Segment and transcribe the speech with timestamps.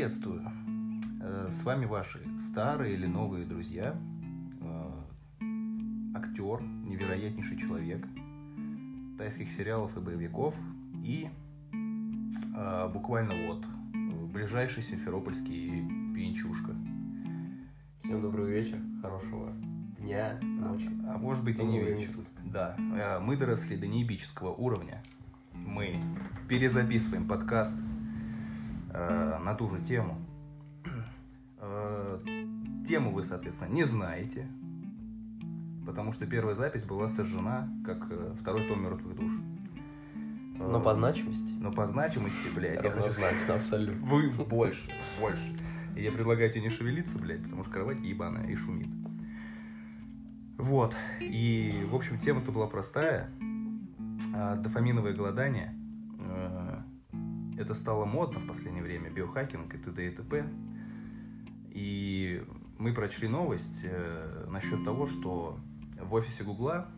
[0.00, 0.40] Приветствую.
[1.20, 3.94] Э, С вами ваши старые или новые друзья.
[4.62, 4.90] Э,
[6.14, 8.06] Актер, невероятнейший человек
[9.18, 10.54] тайских сериалов и боевиков.
[11.04, 11.28] И
[12.56, 13.66] э, буквально вот
[14.32, 15.84] ближайший симферопольский
[16.14, 16.74] пьянчушка.
[18.02, 19.52] Всем добрый вечер, хорошего
[19.98, 20.88] дня, ночи.
[21.10, 22.24] А может быть и не вечер.
[22.46, 22.74] Да,
[23.20, 25.02] мы доросли до неебического уровня.
[25.52, 26.02] Мы
[26.48, 27.76] перезаписываем подкаст
[28.92, 30.16] э, на ту же тему.
[31.58, 32.20] Э,
[32.86, 34.46] тему вы, соответственно, не знаете,
[35.86, 39.32] потому что первая запись была сожжена, как э, второй том мертвых душ.
[40.58, 41.52] Э, Но по значимости.
[41.58, 44.06] но по значимости, блядь, я хочу Равнозначно, абсолютно.
[44.06, 45.56] вы больше, больше.
[45.96, 48.88] И я предлагаю тебе не шевелиться, блядь, потому что кровать ебаная и шумит.
[50.56, 50.94] Вот.
[51.20, 53.30] И, в общем, тема-то была простая.
[54.34, 55.74] А, Дофаминовое голодание.
[57.60, 59.10] Это стало модно в последнее время.
[59.10, 60.06] Биохакинг и т.д.
[60.06, 60.48] и т.п.
[61.72, 62.42] И
[62.78, 65.58] мы прочли новость э, насчет того, что
[66.00, 66.88] в офисе Гугла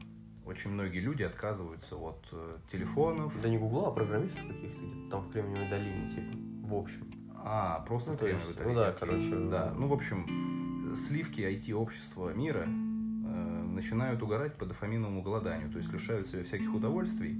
[0.46, 3.32] очень многие люди отказываются от э, телефонов.
[3.42, 6.36] Да не гугла, а программистов каких-то где-то там в Кремниевой долине, типа,
[6.68, 7.12] в общем.
[7.34, 9.36] А, просто Ну, в Кремниевой ну да, короче.
[9.50, 15.92] Да, ну, в общем, сливки IT-общества мира э, начинают угорать по дофаминовому голоданию, то есть
[15.92, 17.36] лишают себя всяких удовольствий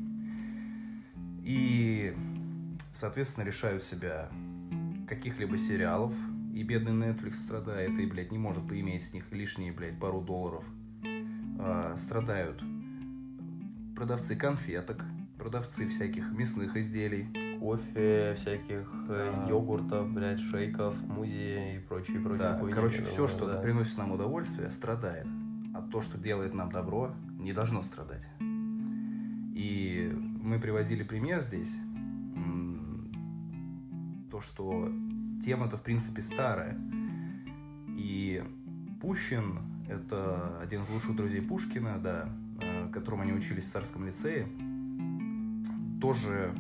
[1.45, 2.15] и,
[2.95, 4.29] соответственно, лишают себя
[5.09, 6.15] каких-либо сериалов,
[6.55, 10.65] и бедный Netflix страдает, и, блядь, не может поиметь с них лишние, блядь, пару долларов.
[11.59, 12.63] А, страдают
[13.95, 15.05] продавцы конфеток,
[15.39, 17.29] продавцы всяких мясных изделий,
[17.61, 19.49] Кофе, всяких э, А.
[19.49, 22.39] йогуртов, блядь, шейков, музи и прочее, прочее.
[22.39, 23.61] Да, хуйни, короче, все, думаю, что да.
[23.61, 25.27] приносит нам удовольствие, страдает.
[25.75, 28.27] А то, что делает нам добро, не должно страдать.
[29.55, 31.77] И мы приводили пример здесь.
[34.43, 34.91] Что
[35.45, 36.79] тема-то, в принципе, старая.
[37.89, 38.43] И
[39.01, 39.59] Пущин—
[39.89, 42.29] это один из лучших друзей Пушкина, да,
[42.61, 44.47] э, которым они учились в царском лицее.
[46.01, 46.55] Тоже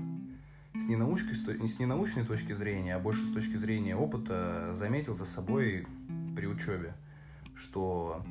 [0.75, 5.15] с ненаучной, сто- не с ненаучной точки зрения, а больше с точки зрения опыта заметил
[5.15, 5.87] за собой
[6.34, 6.94] при учебе,
[7.54, 8.25] что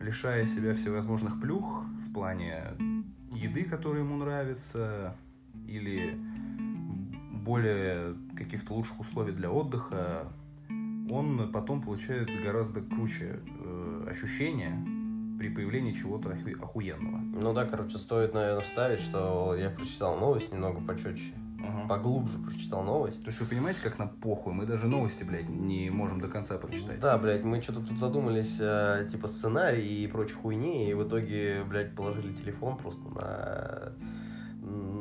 [0.00, 2.74] лишая себя всевозможных плюх в плане
[3.32, 5.16] еды, которая ему нравится,
[5.66, 6.18] или
[7.44, 10.28] более каких-то лучших условий для отдыха,
[11.10, 14.72] он потом получает гораздо круче э, ощущения
[15.38, 17.18] при появлении чего-то оху- охуенного.
[17.18, 21.34] Ну да, короче, стоит, наверное, вставить, что я прочитал новость немного почетче.
[21.88, 23.20] Поглубже прочитал новость.
[23.22, 24.52] То есть вы понимаете, как нам похуй?
[24.52, 26.98] Мы даже новости, блядь, не можем до конца прочитать.
[26.98, 31.62] Да, блядь, мы что-то тут задумались, э, типа, сценарий и прочей хуйни, и в итоге,
[31.68, 33.92] блядь, положили телефон просто на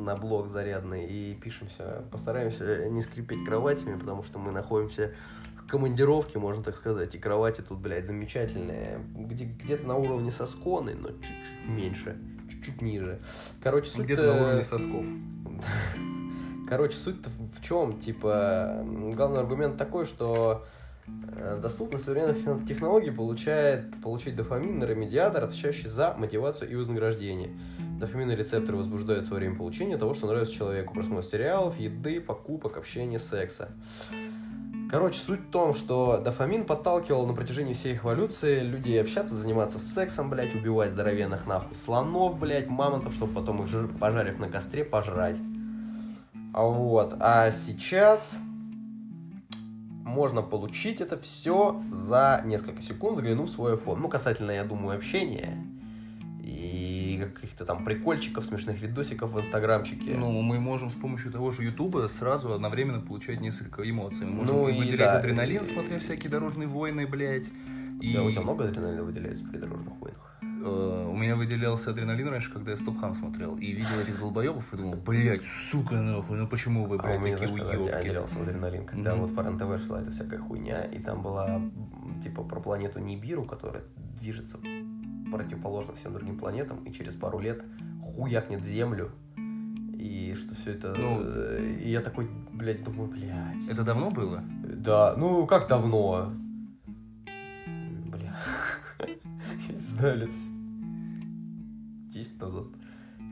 [0.01, 2.03] на блок зарядный и пишемся.
[2.12, 5.12] Постараемся не скрипеть кроватями, потому что мы находимся
[5.56, 9.00] в командировке, можно так сказать, и кровати тут, блядь, замечательные.
[9.16, 12.17] Где, где-то на уровне сосконы, но чуть-чуть меньше,
[12.50, 13.19] чуть-чуть ниже.
[13.61, 15.06] Короче, суть Где-то на уровне сосков.
[16.69, 18.00] Короче, суть-то в чем?
[18.00, 20.66] Типа, главный аргумент такой, что
[21.06, 27.57] э, доступность современных технологий получает получить дофамин, нейромедиатор, отвечающий за мотивацию и вознаграждение.
[28.01, 30.95] Дофаминные рецепторы возбуждаются во время получения того, что нравится человеку.
[30.95, 33.69] Просмотр сериалов, еды, покупок, общения, секса.
[34.89, 40.31] Короче, суть в том, что дофамин подталкивал на протяжении всей эволюции людей общаться, заниматься сексом,
[40.31, 45.38] блядь, убивать здоровенных нахуй слонов, блядь, мамонтов, чтобы потом их, жир- пожарив на костре, пожрать.
[46.53, 47.16] А Вот.
[47.19, 48.35] А сейчас
[50.03, 53.97] можно получить это все за несколько секунд, заглянув в свой iPhone.
[53.97, 55.56] Ну, касательно, я думаю, общения
[57.28, 60.16] каких-то там прикольчиков, смешных видосиков в инстаграмчике.
[60.18, 64.26] Ну, мы можем с помощью того же Ютуба сразу одновременно получать несколько эмоций.
[64.26, 65.18] Мы можем Ну выделять да.
[65.20, 67.50] адреналин, смотря всякие дорожные войны, блядь.
[68.02, 70.38] И Да, у тебя много адреналина выделяется при дорожных войнах?
[70.64, 73.58] э, у меня выделялся адреналин раньше, когда я Стопхам смотрел.
[73.58, 75.41] И видел этих долбоебов и думал, блядь,
[75.72, 77.94] сука нахуй, ну почему вы, А блядь, меня, такие знаешь, уебки?
[77.96, 79.26] отделялся адреналин, когда Мгм.
[79.26, 81.62] вот по РЕН-ТВ шла эта всякая хуйня, и там была
[82.24, 83.84] типа про планету Нибиру, которая
[84.20, 84.58] движется
[85.31, 87.63] противоположно всем другим планетам, и через пару лет
[88.01, 89.11] хуякнет Землю,
[89.95, 90.93] и что все это...
[90.97, 91.19] Ну.
[91.23, 93.67] э, и я такой, блядь, думаю, блядь.
[93.69, 94.43] Это давно было?
[94.63, 96.33] Да, ну как давно?
[98.07, 98.35] Бля.
[99.67, 100.57] Я не знаю, лет с-
[102.13, 102.66] 10 назад.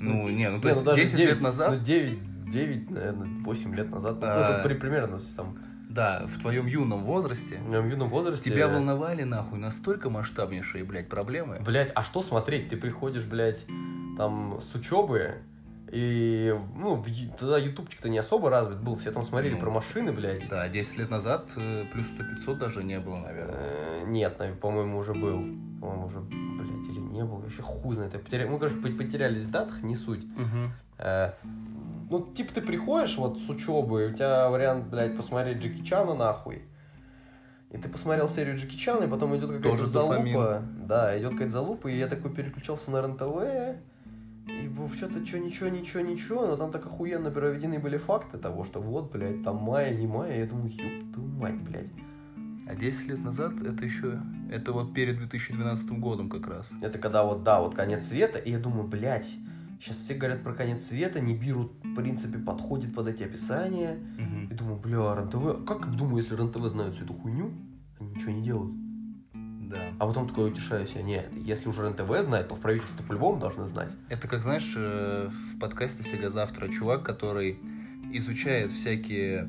[0.02, 3.28] Ну, не, ну то Не, есть даже 10 девять- лет назад, Ну, 9, 9, наверное,
[3.44, 4.18] 8 лет назад.
[4.22, 4.60] Ну, А.
[4.60, 5.58] это при- примерно там
[5.90, 8.50] да, в твоем юном возрасте, в моем юном возрасте.
[8.50, 11.60] тебя волновали нахуй настолько масштабнейшие, блядь, проблемы.
[11.66, 12.70] Блять, а что смотреть?
[12.70, 13.66] Ты приходишь, блядь,
[14.18, 15.36] там с учебы,
[15.92, 17.04] И, ну,
[17.40, 20.48] тогда ютубчик-то не особо развит был, все там смотрели Ну, про машины, блядь.
[20.48, 22.06] Да, 10 лет назад э, плюс
[22.46, 23.56] 100-500 даже не было, наверное.
[23.58, 25.40] Э, Нет, по-моему, уже был.
[25.82, 28.14] По-моему, уже, блядь, или не был, вообще хуй знает.
[28.14, 30.24] Мы, короче, пот- потерялись в датах, не суть.
[31.00, 31.32] Э,
[32.10, 36.16] Ну, типа, ты приходишь вот с учебы, и у тебя вариант, блядь, посмотреть Джеки Чана
[36.16, 36.64] нахуй.
[37.72, 40.34] И ты посмотрел серию Джеки Чана, и потом идет какая-то Тоже дофамин.
[40.34, 40.64] залупа.
[40.88, 43.80] Да, идет какая-то залупа, и я такой переключался на РНТВ.
[44.48, 48.82] И что-то, что, ничего, ничего, ничего, но там так охуенно проведены были факты того, что
[48.82, 51.92] вот, блядь, там мая, не мая, я думаю, ёб твою мать, блядь.
[52.68, 54.20] А 10 лет назад это еще...
[54.52, 56.68] Это вот перед 2012 годом как раз.
[56.82, 59.30] Это когда вот, да, вот конец света, и я думаю, блядь,
[59.80, 63.98] сейчас все говорят про конец света, Нибиру, в принципе, подходит под эти описания.
[64.50, 67.52] И думаю, бля, РНТВ, как думаю, если РНТВ знают всю эту хуйню,
[68.00, 68.74] они ничего не делают.
[69.70, 69.92] Да.
[70.00, 73.68] А потом такой утешаюсь я, нет, если уже РНТВ знает, то в правительстве по-любому должны
[73.68, 73.90] знать.
[74.10, 77.60] Это как, знаешь, э, в подкасте «Сега завтра» чувак, который
[78.12, 79.48] изучает всякие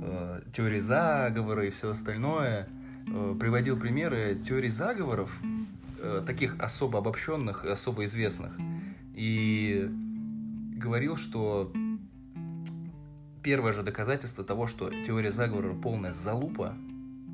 [0.00, 2.68] э, теории заговора и все остальное,
[3.06, 5.30] э, приводил примеры теорий заговоров,
[5.98, 8.52] э, таких особо обобщенных и особо известных,
[9.20, 9.86] и
[10.76, 11.70] говорил, что
[13.42, 16.74] первое же доказательство того, что теория заговора полная залупа,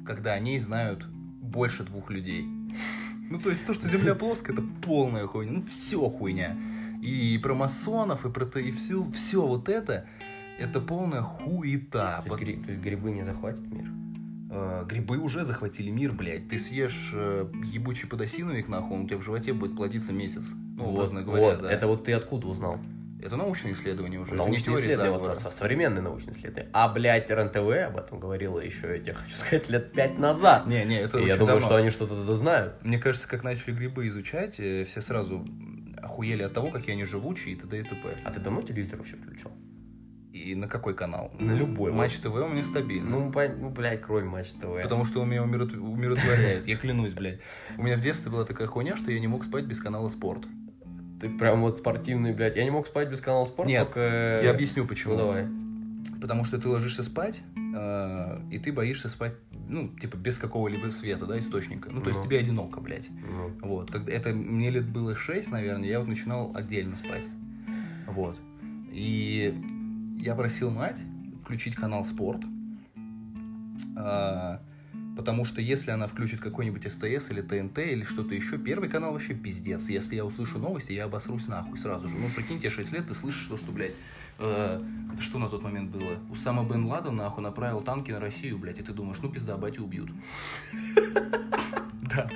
[0.04, 2.44] когда о ней знают больше двух людей.
[3.30, 5.52] Ну, то есть то, что Земля плоская, это полная хуйня.
[5.52, 6.56] Ну, все хуйня.
[7.02, 10.08] И про масонов, и про то, и все, все вот это,
[10.58, 12.24] это полная хуета.
[12.26, 13.88] То есть, гри- то есть грибы не захватят мир.
[14.50, 16.48] Э, грибы уже захватили мир, блядь.
[16.48, 20.52] Ты съешь э, ебучий подосиновик, нахуй, он у тебя в животе будет плодиться месяц.
[20.76, 21.70] Ну, вот, образно говоря, вот, да.
[21.73, 22.78] это вот ты откуда узнал?
[23.23, 26.69] Это научное исследование уже, Научные исследования, вот со- со- современные научные исследования.
[26.73, 30.67] А, блядь, РНТВ об этом говорила еще, я тебе хочу сказать, лет пять назад.
[30.67, 31.67] Не, не, это И я думаю, давно.
[31.67, 32.75] что они что-то знают.
[32.84, 35.44] Мне кажется, как начали грибы изучать, э, все сразу
[36.00, 37.81] охуели от того, какие они живучие и т.д.
[37.81, 38.17] и т.п.
[38.23, 39.50] А ты давно телевизор вообще включал?
[40.32, 41.32] И на какой канал?
[41.38, 41.93] На любой.
[41.93, 43.08] Матч ТВ у меня стабильно.
[43.08, 44.82] Ну, пон- ну блядь, кроме Матч ТВ.
[44.82, 47.40] Потому что он меня умирот- умиротворяет, я клянусь, блядь.
[47.78, 50.44] У меня в детстве была такая хуйня, что я не мог спать без канала спорт.
[51.20, 52.56] Ты прям вот спортивный, блядь.
[52.56, 54.40] Я не мог спать без канала спорт, Нет, только...
[54.42, 55.14] Я объясню почему.
[55.14, 55.46] Ну, давай.
[56.20, 59.34] Потому что ты ложишься спать, э, и ты боишься спать,
[59.68, 61.90] ну, типа, без какого-либо света, да, источника.
[61.90, 62.26] Ну, то есть Ну.
[62.26, 63.08] тебе одиноко, блядь.
[63.10, 67.24] Ну, Вот, когда это мне лет было 6, наверное, я вот начинал отдельно спать.
[68.06, 68.38] Вот.
[68.92, 69.54] И
[70.20, 70.98] я просил мать
[71.42, 72.42] включить канал спорт.
[73.96, 74.60] а,
[75.16, 79.34] потому что если она включит какой-нибудь СТС или ТНТ или что-то еще, первый канал вообще
[79.34, 79.88] пиздец.
[79.88, 82.16] Если я услышу новости, я обосрусь нахуй сразу же.
[82.16, 83.94] Ну, прикинь, тебе 6 лет, ты слышишь то, что, блядь,
[84.38, 84.82] э,
[85.20, 86.18] что на тот момент было?
[86.30, 89.84] Усама Бен Ладен, нахуй, направил танки на Россию, блядь, и ты думаешь, ну, пизда, батю
[89.84, 90.10] убьют.
[92.08, 92.30] Да.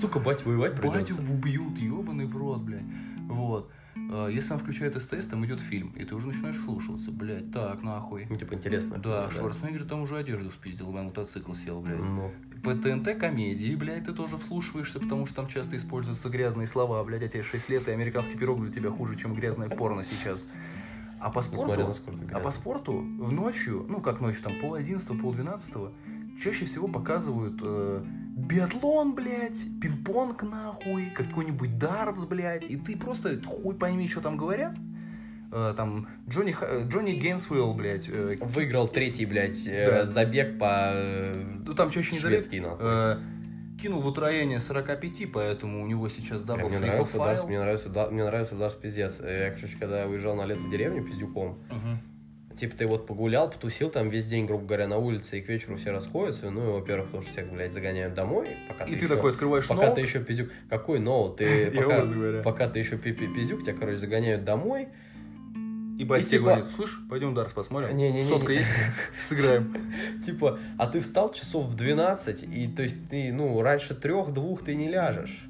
[0.00, 1.32] Сука, бать воевать Батю придется.
[1.32, 2.82] убьют, ебаный в рот, блядь.
[3.28, 3.70] Вот.
[4.10, 7.82] А, Если он включает СТС, там идет фильм, и ты уже начинаешь слушаться, блядь, так,
[7.82, 8.26] нахуй.
[8.28, 8.98] Ну, типа, интересно.
[8.98, 11.98] Да, Шварценеггер там уже одежду спиздил, на мотоцикл сел, блядь.
[11.98, 12.30] Ну,
[12.62, 17.22] По ТНТ комедии, блядь, ты тоже вслушиваешься, потому что там часто используются грязные слова, блядь,
[17.22, 20.46] а тебе 6 лет, и американский пирог для тебя хуже, чем грязное порно сейчас.
[21.20, 21.96] А по спорту,
[22.32, 25.92] а по спорту ночью, ну как ночью, там пол одиннадцатого, пол двенадцатого,
[26.42, 28.04] чаще всего показывают э,
[28.38, 34.74] биатлон, блядь, пинг-понг нахуй, какой-нибудь дартс, блядь, и ты просто хуй пойми, что там говорят.
[35.50, 40.04] Э, там Джонни, э, Джонни Гейнсвилл, блядь, э, выиграл третий, блядь, э, Да.
[40.06, 40.90] забег по...
[40.92, 41.34] э,
[41.66, 42.76] ну там чаще не нахуй.
[42.78, 43.16] Э,
[43.80, 48.10] кинул в утроение 45, поэтому у него сейчас double Мне нравится дартс, мне нравится, Да-
[48.10, 49.16] мне нравится дартс пиздец.
[49.20, 51.98] Э, Я, короче, когда уезжал на лето в деревню пиздюком, Мгм.
[52.58, 55.76] Типа ты вот погулял, потусил там весь день, грубо говоря, на улице, и к вечеру
[55.76, 59.08] все расходятся, ну, и, во-первых, потому что всех, блядь, загоняют домой, пока И ты еще-
[59.08, 60.50] такой открываешь Пока ноут, ты еще пиздюк.
[60.68, 61.36] Какой ноут?
[61.36, 64.88] Ты пока, пока ты еще пи- пи- пиздюк, тебя, короче, загоняют домой.
[65.98, 67.96] и Бастя и типа- говорит, слышь, пойдем Дарс посмотрим.
[67.96, 68.24] Не-не-не-не.
[68.24, 68.70] Сотка есть?
[69.18, 69.92] Сыграем.
[70.24, 74.74] Типа, а ты встал часов в 12, и то есть ты, ну, раньше трех-двух ты
[74.74, 75.44] не ляжешь.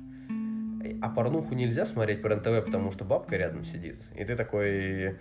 [1.02, 3.96] А порнуху нельзя смотреть по РНТВ, потому что бабка рядом сидит.
[4.16, 5.16] И ты такой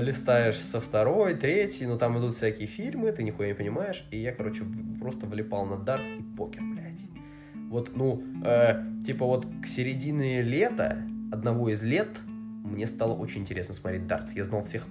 [0.00, 4.06] листаешь со второй, третьей, ну там идут всякие фильмы, ты нихуя не понимаешь.
[4.10, 4.62] И я, короче,
[5.00, 7.00] просто влипал на дарт и покер, блядь.
[7.68, 10.98] Вот, ну, э, типа вот к середине лета,
[11.32, 12.08] одного из лет,
[12.64, 14.32] мне стало очень интересно смотреть дартс.
[14.32, 14.86] Я знал всех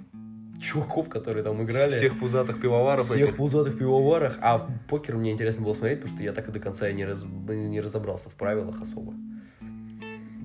[0.62, 1.90] чуваков, которые там играли.
[1.90, 3.38] Всех пузатых пивоваров всех этих.
[3.38, 4.38] пузатых пивоварах.
[4.42, 6.94] А в покер мне интересно было смотреть, потому что я так и до конца и
[6.94, 9.14] не, раз- не разобрался в правилах особо.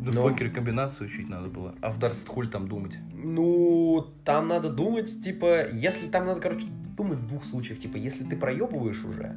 [0.04, 1.74] Да в Но- покере комбинацию учить надо было.
[1.80, 2.96] А в Дарс хуй там думать.
[3.12, 7.78] Ну, там надо думать, типа, если там надо, короче, думать в двух случаях.
[7.80, 9.34] Типа, если ты проебываешь уже,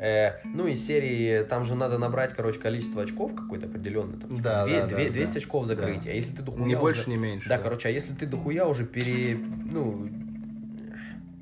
[0.00, 4.16] Э, ну, из серии, там же надо набрать, короче, количество очков какое-то определенное.
[4.20, 5.38] Там, Да, две- да, две- да, 200 да.
[5.38, 6.02] очков закрытия.
[6.04, 6.10] Да.
[6.10, 7.48] А если ты дохуя Не уже- больше, не меньше.
[7.48, 9.36] Да, короче, а если ты дохуя уже пере...
[9.36, 10.08] Ну...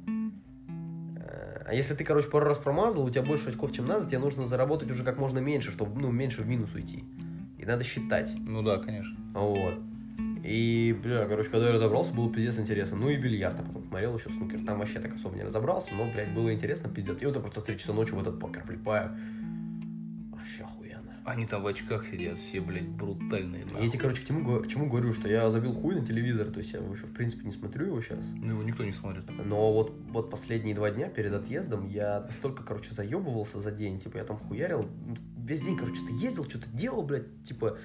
[0.07, 4.21] э, А если ты, короче, пару раз промазал, у тебя больше очков, чем надо, тебе
[4.21, 7.05] нужно заработать уже как можно меньше, чтобы, ну, меньше в минус уйти.
[7.67, 8.31] И надо считать.
[8.47, 9.17] Ну да, конечно.
[9.35, 9.75] Вот.
[10.45, 12.97] И, бля, короче, когда я разобрался, было пиздец интересно.
[12.97, 14.65] Ну и бильярд, а потом смотрел еще снукер.
[14.65, 17.21] Там вообще так особо не разобрался, но, блядь, было интересно, пиздец.
[17.21, 19.11] И вот я просто в 3 часа ночи в этот покер влипаю.
[21.27, 23.67] Они там в очках сидят, все, блядь, брутальные.
[23.81, 26.47] Я тебе, короче, к чему, го- к чему говорю, что я забил хуй на телевизор,
[26.51, 28.21] то есть я вообще, в принципе, не смотрю его сейчас.
[28.37, 29.25] Ну его никто не смотрит.
[29.45, 34.01] Но вот, вот последние два дня перед отъездом я настолько, короче, заебывался за день.
[34.01, 34.89] Типа, я там хуярил.
[35.45, 37.27] Весь день, короче, что-то ездил, что-то делал, блядь.
[37.45, 37.77] Типа,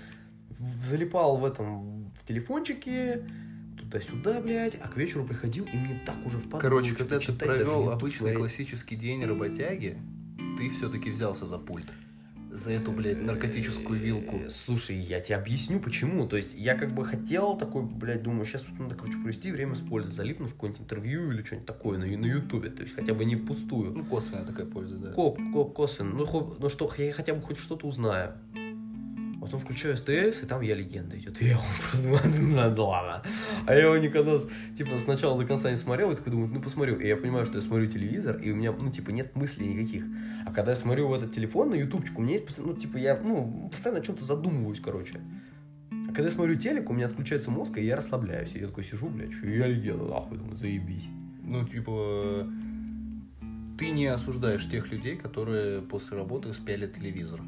[0.89, 3.23] залипал в этом, в телефончике,
[3.79, 4.77] туда-сюда, блядь.
[4.81, 8.95] А к вечеру приходил, и мне так уже впадло Короче, когда ты провел обычный классический
[8.95, 9.97] день работяги,
[10.57, 11.87] ты все-таки взялся за пульт.
[12.51, 14.41] За эту, блядь, наркотическую вилку.
[14.49, 16.27] Слушай, я тебе объясню, почему.
[16.27, 19.75] То есть, я как бы хотел такой, блядь, думаю, сейчас вот надо, короче, провести время
[19.75, 22.69] с пользой, залипнуть в какое-нибудь интервью или что-нибудь такое на, на Ютубе.
[22.69, 23.93] То есть, хотя бы не впустую.
[23.93, 25.11] Ну, косвенная такая польза, да.
[25.13, 26.13] Ко- ко- косвенно.
[26.13, 28.33] Ну, хо- ну что, я хотя бы хоть что-то узнаю.
[29.51, 31.41] Потом включаю СТС, и там я легенда идет.
[31.41, 32.21] И я просто думаю,
[32.73, 33.21] «Ну, ладно.
[33.65, 34.39] А я его никогда,
[34.77, 36.97] типа, с начала до конца не смотрел, и такой думаю, ну посмотрю.
[36.97, 40.05] И я понимаю, что я смотрю телевизор, и у меня, ну, типа, нет мыслей никаких.
[40.45, 43.19] А когда я смотрю в этот телефон на ютубчик, у меня есть, ну, типа, я,
[43.21, 45.19] ну, постоянно о чем-то задумываюсь, короче.
[45.91, 48.55] А когда я смотрю телек, у меня отключается мозг, и я расслабляюсь.
[48.55, 51.09] И я такой сижу, блядь, что я легенда, нахуй, думаю, заебись.
[51.43, 52.47] Ну, типа,
[53.77, 57.41] ты не осуждаешь тех людей, которые после работы спялят телевизор.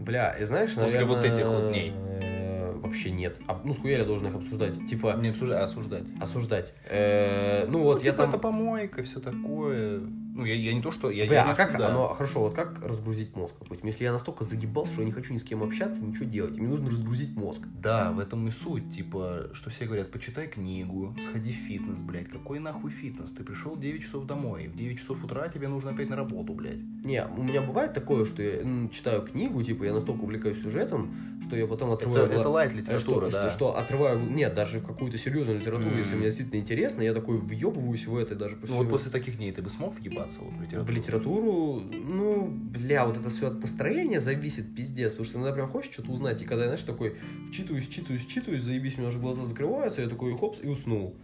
[0.00, 1.92] Бля, и знаешь, После наверное, вот этих вот дней.
[1.96, 3.36] э, Вообще нет.
[3.46, 4.88] А, ну, схуя я должен их обсуждать?
[4.88, 6.04] Типа, Не обсуждать, а осуждать.
[6.20, 6.72] осуждать.
[6.88, 8.30] Э, ну, вот ну, я типа, там...
[8.30, 10.00] это помойка, все такое.
[10.34, 11.10] Ну, я, я не то, что...
[11.10, 14.12] Я, Бля, я не а как, оно, хорошо, вот как разгрузить мозг, допустим, если я
[14.12, 17.36] настолько загибался, что я не хочу ни с кем общаться, ничего делать, мне нужно разгрузить
[17.36, 17.60] мозг.
[17.82, 22.28] Да, в этом и суть, типа, что все говорят, почитай книгу, сходи в фитнес, блядь,
[22.28, 23.30] какой нахуй фитнес?
[23.30, 26.52] Ты пришел в 9 часов домой, в 9 часов утра тебе нужно опять на работу,
[26.54, 26.80] блядь.
[27.04, 31.14] Не, у меня бывает такое, что я м, читаю книгу, типа, я настолько увлекаюсь сюжетом,
[31.46, 32.24] что я потом отрываю...
[32.24, 33.48] Это, гла- это лайт литература, что, да.
[33.48, 35.98] что, что отрываю, нет, даже в какую-то серьезную литературу, М.
[35.98, 39.50] если мне действительно интересно, я такой въебываюсь в это даже Ну вот после таких дней
[39.52, 40.84] ты бы смог въебаться вот в литературу?
[40.84, 45.68] В литературу, ну, бля, вот это все от настроения зависит, пиздец, потому что иногда прям
[45.68, 47.16] хочешь что-то узнать, и когда, знаешь, такой,
[47.50, 51.16] вчитываюсь, вчитываюсь, вчитываюсь, заебись, у меня уже глаза закрываются, я такой, хопс, и уснул.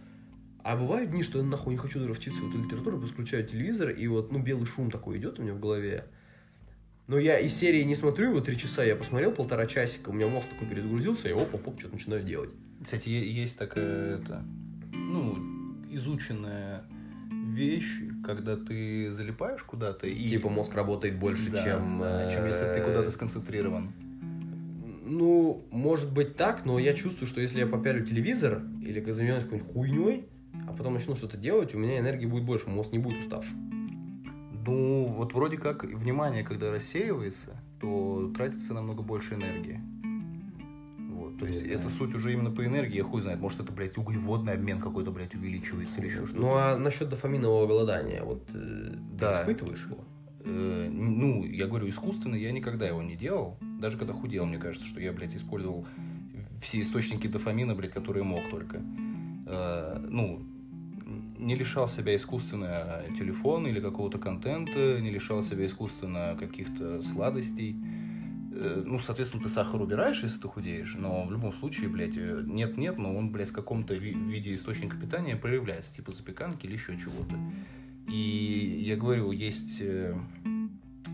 [0.63, 3.45] А бывают дни, что я нахуй не хочу даже вчиться в эту литературу, просто включаю
[3.45, 6.05] телевизор, и вот, ну, белый шум такой идет у меня в голове.
[7.07, 10.27] Но я из серии не смотрю, вот три часа я посмотрел, полтора часика, у меня
[10.27, 12.49] мозг такой перезагрузился, и оп-оп-оп, что-то начинаю делать.
[12.83, 14.43] Кстати, есть такая, это,
[14.91, 15.37] ну,
[15.89, 16.83] изученная
[17.57, 20.27] вещь, когда ты залипаешь куда-то и...
[20.27, 21.99] Типа мозг работает больше, Да, чем...
[21.99, 23.91] да, чем если ты э, куда-то сконцентрирован.
[25.03, 29.73] Ну, может быть так, но я чувствую, что если я попялю телевизор или занимаюсь какой-нибудь
[29.73, 30.27] хуйней,
[30.67, 34.21] а потом начну что-то делать, у меня энергии будет больше, мозг не будет уставшим.
[34.65, 39.79] Ну, вот вроде как внимание, когда рассеивается, то тратится намного больше энергии.
[41.39, 41.73] То есть Да.
[41.73, 45.11] это суть уже именно по энергии, я хуй знает, может это, блядь, углеводный обмен какой-то,
[45.11, 46.41] блядь, увеличивается или еще что-то.
[46.41, 49.31] Ну, а насчет дофаминового голодания, вот э, Да.
[49.31, 49.99] ты испытываешь его?
[50.45, 53.57] Э, ну, я говорю, искусственно я никогда его не делал.
[53.79, 55.85] Даже когда худел, мне кажется, что я, блядь, использовал
[56.61, 58.81] все источники дофамина, блядь, которые мог только.
[59.45, 60.41] Э, ну,
[61.37, 67.75] не лишал себя искусственно телефона или какого-то контента, не лишал себя искусственно каких-то сладостей.
[68.59, 72.43] Э, Ну, соответственно, ты сахар убираешь, если ты худеешь, но в любом случае, блядь, э,
[72.45, 76.97] нет-нет, но он, блядь, в каком-то ви- виде источника питания проявляется, типа запеканки или еще
[76.97, 77.35] чего-то.
[78.11, 80.17] И я говорю, есть э,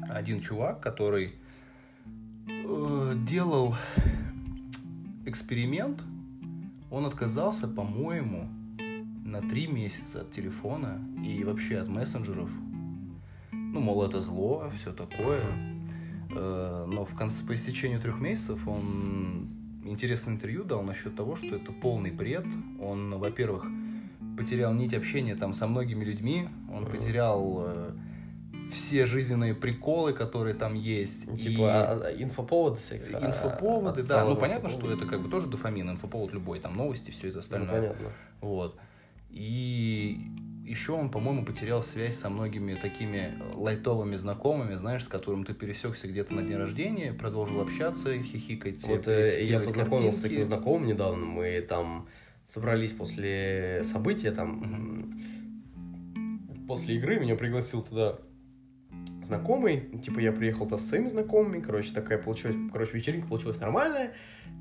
[0.09, 1.33] один чувак, который
[3.27, 3.75] делал
[5.25, 6.01] эксперимент.
[6.91, 8.47] Он отказался, по-моему,
[9.25, 12.49] на три месяца от телефона и вообще от мессенджеров.
[13.51, 15.41] Ну, мол, это зло, все такое.
[16.35, 19.47] Э, Но в конце, по истечению трех месяцев он
[19.85, 22.45] интересное интервью дал насчет того, что это полный бред.
[22.81, 23.65] Он, во-первых,
[24.37, 27.91] потерял нить общения там со многими людьми, он потерял э,
[28.71, 31.27] все жизненные приколы, которые там есть.
[31.27, 33.13] Ну, и Типа а- а инфоповоды всяких.
[33.13, 34.25] а, инфоповоды, да.
[34.25, 37.39] Ну, понятно, что это как бы тоже дофамин, инфоповод любой, там новости, все это Ну,
[37.41, 37.69] остальное.
[37.71, 38.07] понятно.
[38.41, 38.77] Вот.
[39.29, 40.19] И
[40.65, 46.07] еще он, по-моему, потерял связь со многими такими лайтовыми знакомыми, знаешь, с которым ты пересекся
[46.07, 48.81] где-то на день рождения, продолжил общаться, хихикать.
[48.83, 52.07] Вот э, я познакомился с таким знакомым недавно, мы там
[52.45, 55.13] собрались после события, там,
[56.67, 58.19] после игры меня пригласил туда
[59.23, 64.13] знакомый, типа, я приехал то со своими знакомыми, короче, такая получилась, короче, вечеринка получилась нормальная,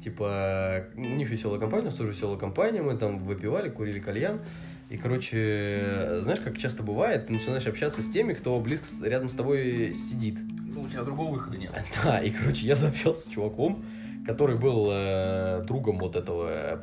[0.02, 4.40] типа, у них веселая компания, у нас тоже веселая компания, мы там выпивали, курили кальян,
[4.92, 9.32] и, короче, знаешь, как часто бывает, ты начинаешь общаться с теми, кто близко рядом с
[9.32, 10.36] тобой сидит.
[10.66, 11.72] Ну, у тебя другого выхода нет.
[12.04, 13.82] Да, и, короче, я заобщался с чуваком,
[14.26, 16.78] который был э, другом вот этого э,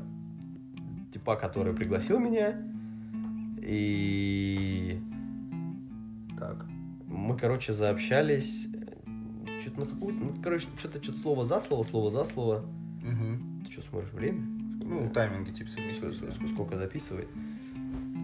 [1.13, 2.59] типа, который пригласил меня,
[3.61, 4.99] и
[6.39, 6.65] Так.
[7.05, 8.69] мы, короче, заобщались,
[9.61, 12.65] что-то на какую-то, ну, короче, что-то, что-то слово за слово, слово за слово.
[13.03, 13.65] Угу.
[13.67, 14.41] Ты что, смотришь время?
[14.83, 17.27] Ну, тайминги типа сколько, сколько записывает.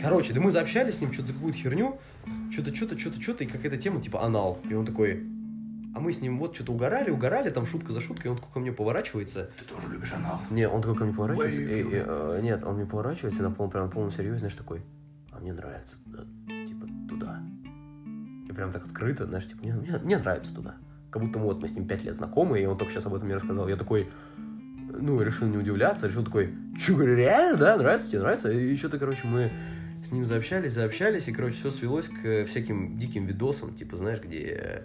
[0.01, 1.97] Короче, да мы заобщались с ним что-то за какую-то херню,
[2.51, 4.59] что-то, что-то, что-то, что-то, и какая-то тема типа анал.
[4.69, 5.23] И он такой,
[5.95, 8.51] а мы с ним вот что-то угорали, угорали, там шутка за шуткой, и он такой
[8.53, 9.49] ко мне поворачивается.
[9.59, 10.41] Ты тоже любишь анал.
[10.49, 13.71] Не, он такой ко мне поворачивается, и- и, э, нет, он мне поворачивается на полном,
[13.71, 14.81] прям на полном серьезе, знаешь, такой,
[15.31, 16.23] а мне нравится туда,
[16.67, 17.39] типа туда.
[18.49, 20.75] И прям так открыто, знаешь, типа, мне, мне, мне нравится туда.
[21.09, 23.13] Как будто мы вот мы с ним пять лет знакомы, и он только сейчас об
[23.15, 23.67] этом мне рассказал.
[23.69, 26.53] Я такой, ну, решил не удивляться, решил такой,
[26.89, 28.51] говорю, реально, да, нравится тебе, нравится?
[28.51, 29.51] И что-то, короче, мы
[30.05, 34.83] с ним заобщались, заобщались, и, короче, все свелось к всяким диким видосам, типа, знаешь, где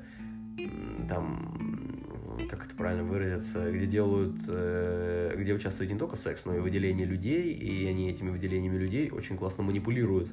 [1.09, 1.57] там,
[2.49, 7.07] как это правильно выразиться, где делают, э, где участвует не только секс, но и выделение
[7.07, 10.31] людей, и они этими выделениями людей очень классно манипулируют,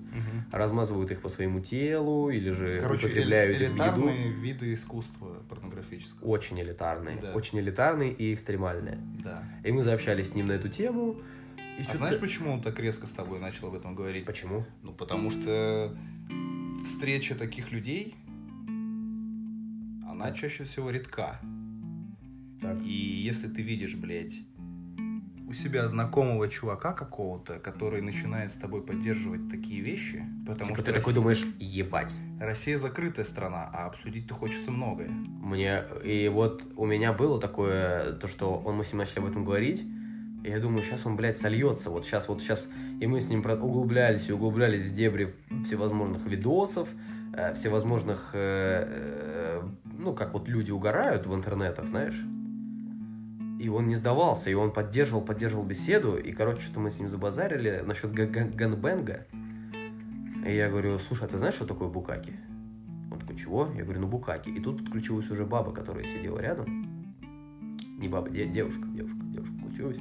[0.51, 4.09] размазывают их по своему телу, или же Короче, употребляют эль- их в еду.
[4.41, 6.27] виды искусства порнографического.
[6.27, 7.33] Очень элитарные, Да.
[7.33, 8.99] очень элитарные и экстремальные.
[9.23, 9.43] Да.
[9.63, 11.17] И мы заобщались с ним на эту тему.
[11.77, 14.25] И А знаешь, почему он так резко с тобой начал об этом говорить?
[14.25, 14.65] Почему?
[14.81, 15.95] Ну, потому что
[16.85, 18.15] встреча таких людей,
[20.09, 21.39] она чаще всего редка.
[22.61, 22.81] Так.
[22.83, 24.33] И если ты видишь, блядь,
[25.47, 30.85] у себя знакомого чувака какого-то, который начинает с тобой поддерживать такие вещи, потому Типа что
[30.85, 32.11] ты такой Россия, думаешь, ебать.
[32.39, 35.09] Россия закрытая страна, а обсудить-то хочется многое.
[35.09, 39.27] Мне, и вот у меня было такое, то, что он, мы с ним начали об
[39.27, 39.85] этом говорить,
[40.47, 42.69] и я думаю, сейчас он, блядь, сольется, вот сейчас, вот сейчас,
[43.01, 45.35] и мы с ним углублялись и углублялись в дебри
[45.65, 46.87] всевозможных видосов,
[47.33, 49.61] э, всевозможных, э, э,
[49.99, 52.17] ну, как вот люди угорают в интернетах, знаешь,
[53.59, 57.09] и он не сдавался, и он поддерживал, поддерживал беседу, и, короче, что-то мы с ним
[57.09, 59.25] забазарили насчет га- га- ганбэнга,
[60.45, 62.33] и я говорю, слушай, а ты знаешь, что такое букаки?
[63.11, 63.69] Он такой, чего?
[63.75, 64.49] Я говорю, ну букаки.
[64.49, 66.87] И тут подключилась уже баба, которая сидела рядом.
[67.97, 69.97] Не баба, де- девушка, девушка, девушка подключилась.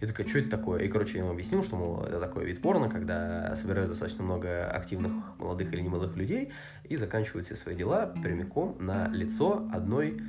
[0.00, 0.80] И такая, что это такое?
[0.82, 4.68] И, короче, я ему объяснил, что, мол, это такой вид порно, когда собирают достаточно много
[4.70, 6.52] активных молодых или немолодых людей
[6.84, 10.20] и заканчивают все свои дела прямиком на лицо одной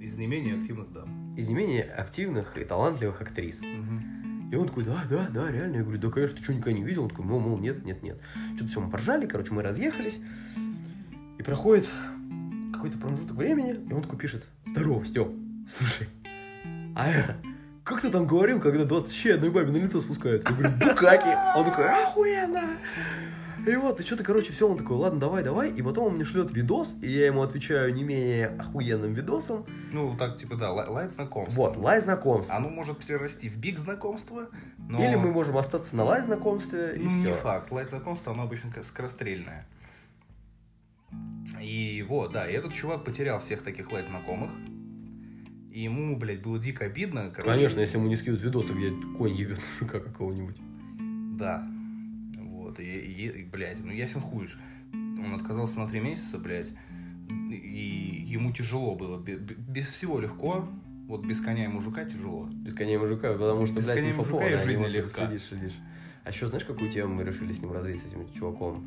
[0.00, 1.34] Из не менее активных дам.
[1.36, 3.62] из не менее активных и талантливых актрис.
[4.52, 5.76] И он такой, да, да, да, реально.
[5.76, 7.04] Я говорю, да, конечно, ты что, никогда не видел?
[7.04, 8.18] Он такой, мол, мол, нет, нет, нет.
[8.56, 10.20] Что-то все, мы поржали, короче, мы разъехались.
[11.38, 11.88] И проходит
[12.72, 15.28] какой-то промежуток времени, и он такой пишет, здорово, Степ,
[15.68, 16.08] слушай,
[16.96, 17.36] а это,
[17.84, 20.44] как ты там говорил, когда 20 щей одной бабе на лицо спускают?
[20.48, 21.36] Я говорю, букаки.
[21.56, 22.62] Он такой, охуенно.
[23.66, 25.70] И вот, и что-то, короче, все, он такой, ладно, давай, давай.
[25.70, 29.66] И потом он мне шлет видос, и я ему отвечаю не менее охуенным видосом.
[29.92, 31.54] Ну, так, типа, да, ли- light знакомства.
[31.54, 32.50] Вот, light знакомств.
[32.50, 35.04] Оно может перерасти в big знакомство, но...
[35.04, 37.34] Или мы можем остаться на light знакомстве, и Ну, не все.
[37.34, 37.70] факт.
[37.70, 39.66] Light знакомство, оно обычно скорострельное.
[41.60, 44.50] И вот, да, и этот чувак потерял всех таких light знакомых.
[45.80, 47.30] И ему, блядь, было дико обидно.
[47.34, 47.54] короче.
[47.54, 50.56] Конечно, если ему не скидывают видосы, где конь ебет мужика какого-нибудь.
[51.38, 51.66] Да.
[52.36, 54.58] Вот, и, и- и, блядь, ну ясен ж.
[54.92, 56.68] Он отказался на три месяца, блядь,
[57.50, 59.18] и ему тяжело было.
[59.18, 60.68] Бе- бе- Без всего легко,
[61.08, 62.46] вот без коня и мужика тяжело.
[62.52, 64.86] Без коня и мужика, потому что, Без блядь, коней мужика инфоповод, и а не жизнь
[64.86, 65.26] легка.
[65.28, 65.76] Следишь, следишь.
[66.24, 68.84] А еще знаешь, какую тему мы решили с ним развить, с этим чуваком?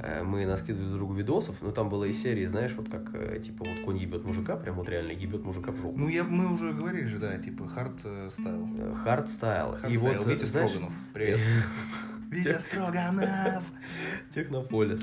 [0.00, 3.40] Э, Мы наскидывали друг другу видосов, но там было из серии, знаешь, вот как, э,
[3.40, 5.98] типа, вот конь ебет мужика, прям вот реально ебет мужика в жопу.
[5.98, 8.68] Ну, я, мы уже говорили же, да, типа, hard э, style.
[9.02, 9.76] Hard style.
[9.88, 11.40] И вот, Витя знаешь, Строганов, привет.
[12.30, 13.64] Витя Строганов.
[14.34, 15.00] Технополис.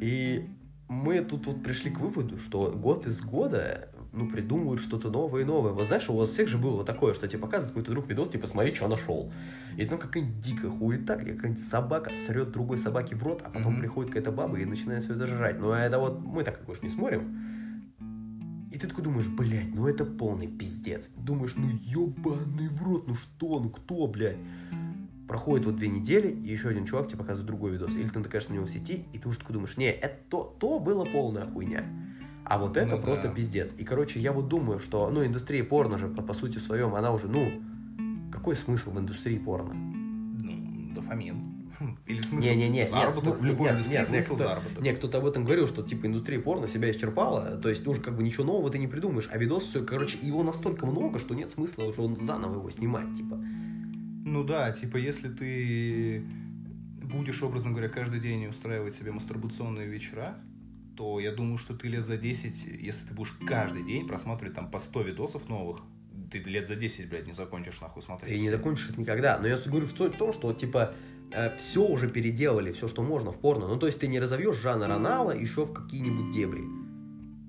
[0.00, 0.48] И
[0.88, 5.44] мы тут вот пришли к выводу, что год из года ну, придумывают что-то новое и
[5.44, 5.72] новое.
[5.72, 8.46] Вот знаешь, у вас всех же было такое, что тебе показывает какой-то друг видос, типа,
[8.46, 9.32] смотри, что нашел.
[9.76, 13.72] И там какая-нибудь дикая хуета, где какая-нибудь собака срет другой собаке в рот, а потом
[13.72, 13.80] Мгм.
[13.80, 15.58] приходит какая-то баба и начинает все это жрать.
[15.58, 17.36] Но это вот мы так, конечно, не смотрим.
[18.70, 21.08] И ты такой думаешь, блядь, ну это полный пиздец.
[21.16, 24.36] Думаешь, ну ебаный в рот, ну что, ну кто, блядь?
[25.28, 27.94] Проходит вот две недели, и еще один чувак тебе показывает другой видос.
[27.94, 30.56] Или ты натыкаешься на него в сети, и ты уже такой думаешь, не, это то,
[30.60, 31.84] то было полная хуйня.
[32.44, 33.34] А вот это Ну просто да.
[33.34, 33.72] пиздец.
[33.78, 37.12] И, короче, я вот думаю, что, ну, индустрия порно же, по, по сути своем, она
[37.12, 37.50] уже, ну,
[38.30, 39.72] какой смысл в индустрии порно?
[39.74, 41.52] Ну, дофамин.
[42.06, 44.80] Или смысл Не-не-не, нет, заработок см- в любой нет, индустрии нет, нет, смысл кто-то- заработок.
[44.82, 48.16] Не, кто-то об этом говорил, что типа индустрия порно себя исчерпала, то есть уже как
[48.16, 51.50] бы ничего нового ты не придумаешь, а видос все, короче, его настолько много, что нет
[51.50, 53.36] смысла уже он заново его снимать, типа.
[53.36, 56.24] Ну да, типа если ты
[57.02, 60.36] будешь, образно говоря, каждый день устраивать себе мастурбационные вечера,
[60.96, 64.70] то я думаю, что ты лет за 10, если ты будешь каждый день просматривать там
[64.70, 65.80] по 100 видосов новых,
[66.30, 68.34] ты лет за 10, блядь, не закончишь нахуй смотреть.
[68.34, 69.38] Ты не закончишь это никогда.
[69.38, 70.94] Но я говорю в том, что типа
[71.58, 73.66] все уже переделали, все, что можно в порно.
[73.66, 76.62] Ну, то есть ты не разовьешь жанр анала еще в какие-нибудь дебри.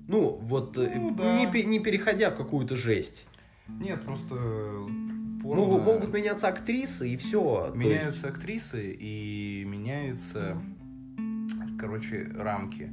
[0.08, 1.38] Ну, вот э, Ну, да.
[1.38, 3.26] не, пе- не переходя в какую-то жесть.
[3.68, 5.62] Нет, просто порно...
[5.62, 7.72] Могут, могут меняться актрисы и все.
[7.74, 10.60] Меняются актрисы и меняются,
[11.78, 12.90] короче, рамки.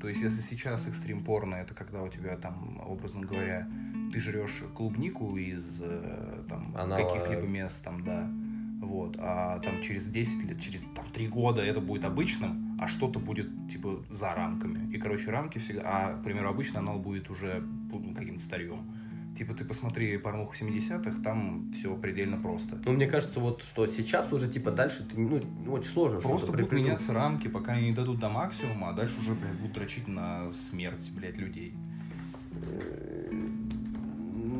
[0.00, 3.68] То есть, если сейчас экстрим порно, это когда у тебя там, образно говоря,
[4.12, 8.28] ты жрешь клубнику из э, там каких-либо мест, там, да,
[8.80, 13.18] вот, а там через 10 лет, через там 3 года это будет обычным, а что-то
[13.18, 14.92] будет, типа, за рамками.
[14.92, 18.80] И, короче, рамки всегда, а, к примеру, обычно анал будет уже ну, каким-то старьем.
[19.36, 22.78] Типа, ты посмотри порнуху 70-х, там все предельно просто.
[22.84, 25.40] Ну, мне кажется, вот что сейчас уже, типа, дальше ты, ну,
[25.72, 26.86] очень сложно Просто будут придумать.
[26.86, 30.52] меняться рамки, пока они не дадут до максимума, а дальше уже, блядь, будут дрочить на
[30.54, 31.74] смерть, блядь, людей.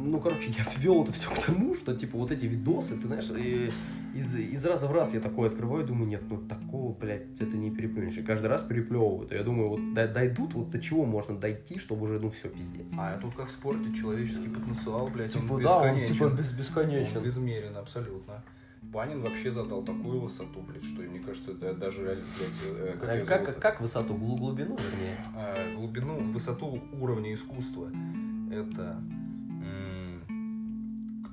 [0.07, 3.31] Ну, короче, я ввел это все к тому, что, типа, вот эти видосы, ты знаешь,
[3.37, 3.71] и
[4.15, 7.71] из, из раза в раз я такое открываю, думаю, нет, ну, такого, блядь, это не
[7.71, 8.17] переплюнешь.
[8.17, 9.33] И каждый раз переплевывают.
[9.33, 12.87] И я думаю, вот дойдут, вот до чего можно дойти, чтобы уже, ну, все, пиздец.
[12.99, 17.19] А тут как в спорте, человеческий потенциал, блядь, Типа, да, он, типа, бес- бесконечен.
[17.19, 18.43] Он безмерен, абсолютно.
[18.93, 23.03] Панин вообще задал такую высоту, блядь, что мне кажется, да, даже, реально, блядь, э, как,
[23.03, 23.61] А Как, зовут-то?
[23.61, 25.17] как высоту, Глу- глубину, вернее?
[25.35, 27.91] А, глубину, высоту уровня искусства.
[28.53, 29.03] Это...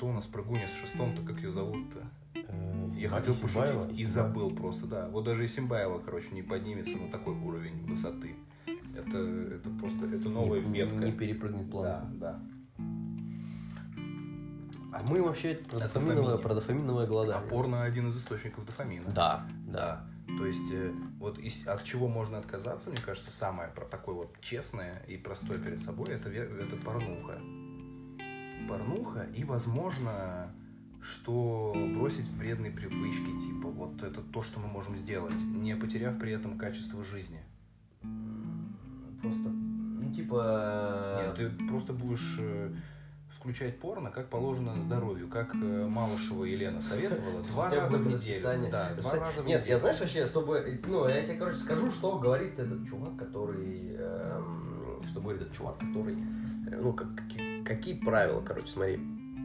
[0.04, 2.00] Кто у нас прогонит с шестом-то, как ее зовут-то?
[2.94, 5.08] Я хотел пошутить и забыл просто, да.
[5.08, 8.36] Вот даже и Симбаева, короче, не поднимется на такой уровень высоты.
[8.98, 10.96] Это, это просто, это новая не, ветка.
[10.98, 11.86] Не перепрыгнет план.
[11.86, 12.40] Да, да.
[14.92, 16.42] А мы вообще про Это дофаминовое, дофамин.
[16.42, 17.50] про дофаминовое А голодание.
[17.50, 19.10] порно один из источников дофамина.
[19.10, 20.06] Да, да.
[20.28, 20.38] Да.
[20.38, 24.36] То есть, э, вот из- от чего можно отказаться, мне кажется, самое про такое вот
[24.42, 27.40] честное и простое перед собой, это, это порнуха.
[28.68, 30.52] Порнуха и, возможно,
[31.02, 36.32] что бросить вредные привычки, типа, вот это то, что мы можем сделать, не потеряв при
[36.32, 37.40] этом качество жизни.
[39.22, 41.22] Просто, ну, типа...
[41.24, 42.74] Нет, ты просто будешь э,
[43.38, 48.70] включать порно, как положено здоровью, как э, Малышева Елена советовала, два раза в неделю.
[48.72, 52.18] Да, два раза в Нет, я знаешь вообще, чтобы, ну, я тебе, короче, скажу, что
[52.20, 57.28] говорит этот чувак, который, эм, что говорит этот чувак, который, э, ну, как-
[57.66, 59.00] какие, правила, короче, смотри,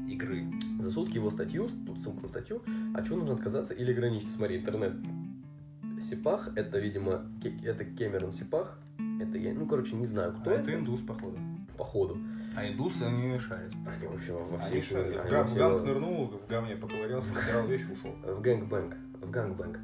[0.09, 0.47] игры.
[0.81, 2.63] за сутки его статью, тут ссылка на статью,
[2.95, 4.95] от чего нужно отказаться или ограничить, смотри, интернет.
[6.03, 7.23] Сипах, это, видимо,
[7.65, 8.79] это Кэмерон Сипах,
[9.21, 11.37] это я, ну, короче, не знаю, кто А это, это индус, походу.
[11.77, 12.19] походу.
[12.57, 13.73] А индусы, они шарят.
[13.87, 15.17] Они вообще во Они всей- шарят.
[15.25, 18.13] В они все- в Ганг нырнул, в говне поковырялся, постирал вещи, ушел.
[18.25, 19.79] В gangbang, в gangbang.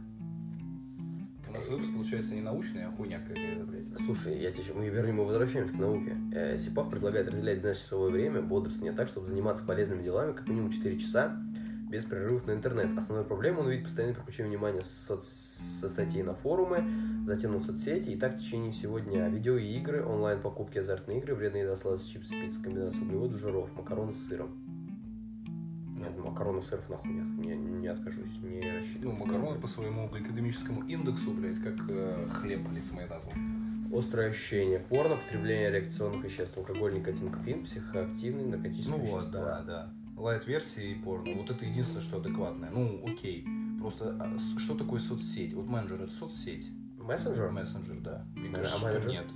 [1.65, 3.87] Нас выпуск получается не научный, а хуйня какая-то, блядь.
[4.05, 6.15] Слушай, я тебе, мы, вернее, мы возвращаемся к науке.
[6.35, 10.99] Э, Сипах предлагает разделять 12-часовое время бодрствования так, чтобы заниматься полезными делами как минимум 4
[10.99, 11.41] часа
[11.89, 12.99] без прерывов на интернет.
[12.99, 16.85] Основной проблемой он видит постоянное переключение внимания соц- со статей на форумы,
[17.25, 19.27] затем на соцсети, и так в течение всего дня.
[19.31, 24.13] Видео и игры, онлайн-покупки, азартные игры, вредные еда, сладости, чипсы, пицца, комбинация углеводов, жиров, макароны
[24.13, 24.51] с сыром.
[26.05, 29.17] Нет, макаронов с сыром нахуй нет, не, не откажусь, не Ну, рассчитываю.
[29.17, 33.33] макароны по своему гликемическому индексу, блядь, как э, хлеб, блядь, с майонезом.
[33.97, 39.41] Острое ощущение порно, потребление рекреационных веществ, алкоголь, никотин, кофеин, психоактивные, наркотические Ну вот, вещества.
[39.45, 39.93] да, да.
[40.21, 41.35] Light -версии и порно.
[41.35, 42.71] Вот это единственное, что адекватное.
[42.71, 43.47] Ну, окей.
[43.81, 45.53] Просто а, что такое соцсеть?
[45.55, 46.69] Вот менеджер это соцсеть.
[46.99, 47.51] Мессенджер?
[47.51, 48.25] Мессенджер, да.
[48.35, 49.11] Мне А кажется, что менеджер?
[49.11, 49.27] нет.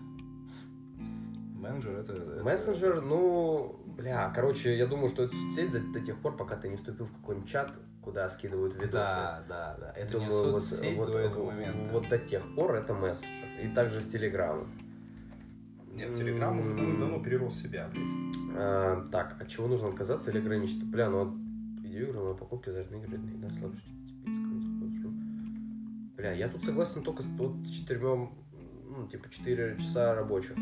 [1.54, 2.12] Менеджер это...
[2.14, 6.68] это- Мессенджер, ну, бля, короче, я думаю, что это соцсеть до тех пор, пока ты
[6.68, 8.92] не вступил в какой-нибудь чат, куда скидывают видосы.
[8.92, 9.92] Да, да, да.
[9.96, 11.92] Это не Думаю, вот- соцсеть вот, до этого вот- момента.
[11.92, 13.28] Вот до тех пор это мессенджер.
[13.62, 14.68] И также с Телеграмом.
[15.92, 17.00] Нет, Телеграм он М.
[17.00, 18.54] давно перерос себя, блядь.
[18.56, 20.84] А, так, от чего нужно отказаться или ограничить?
[20.84, 21.34] Бля, ну вот
[21.82, 23.84] видеоигры, на покупки, азартные игры, еда, слабость.
[26.16, 28.28] Бля, я тут согласен только с, вот, с четырьмя,
[28.88, 30.56] ну, типа, 4 часа рабочих.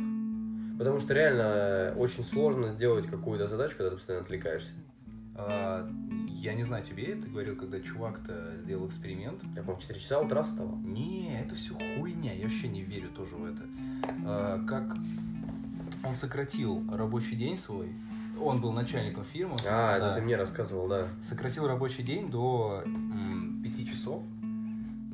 [0.79, 4.71] Потому что реально очень сложно сделать какую-то задачу, когда ты постоянно отвлекаешься.
[5.35, 5.89] А,
[6.29, 9.43] я не знаю, тебе это говорил, когда чувак-то сделал эксперимент.
[9.55, 10.77] Я, по 4 часа утра вставал.
[10.79, 13.63] Не, это все хуйня, я вообще не верю тоже в это.
[14.27, 14.97] А, как
[16.05, 17.89] он сократил рабочий день свой,
[18.41, 21.09] он был начальником фирмы, А, да, это ты мне рассказывал, да.
[21.23, 24.23] сократил рабочий день до м, 5 часов,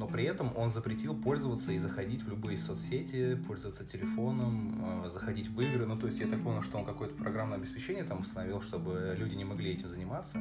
[0.03, 5.47] но при этом он запретил пользоваться и заходить в любые соцсети, пользоваться телефоном, э, заходить
[5.47, 5.87] в игры.
[5.87, 9.37] Ну, то есть я так понял, что он какое-то программное обеспечение там установил, чтобы люди
[9.37, 10.41] не могли этим заниматься.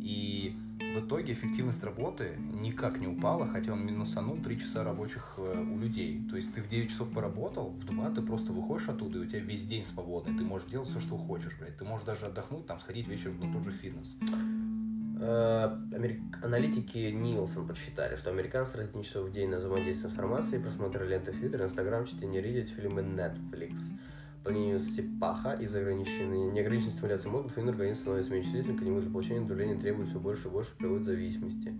[0.00, 5.64] И в итоге эффективность работы никак не упала, хотя он минусанул 3 часа рабочих э,
[5.72, 6.20] у людей.
[6.28, 9.24] То есть ты в 9 часов поработал, в 2 ты просто выходишь оттуда, и у
[9.24, 10.36] тебя весь день свободный.
[10.36, 11.76] Ты можешь делать все, что хочешь, блядь.
[11.76, 14.16] Ты можешь даже отдохнуть, там, сходить вечером на тот же фитнес.
[15.22, 15.76] Э,
[16.42, 21.04] аналитики Нилсон подсчитали, что американцы тратят 3 часов в день на взаимодействие с информацией, просмотр
[21.04, 23.74] ленты в Твиттер, Инстаграм, чтение Reddit, фильмы Netflix.
[24.42, 29.00] По мнению Сипаха, из ограниченной, неограниченной стимуляции мозга, дофамин организм становится менее чувствительным к нему
[29.02, 31.74] для получения удовлетворения требует все больше и больше, приводит к зависимости.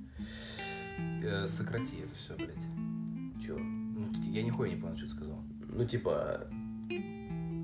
[1.25, 3.43] Э, сократи это все, блядь.
[3.43, 3.59] Чего?
[3.59, 5.43] Ну, я нихуя не понял, что ты сказал.
[5.67, 6.47] Ну, типа,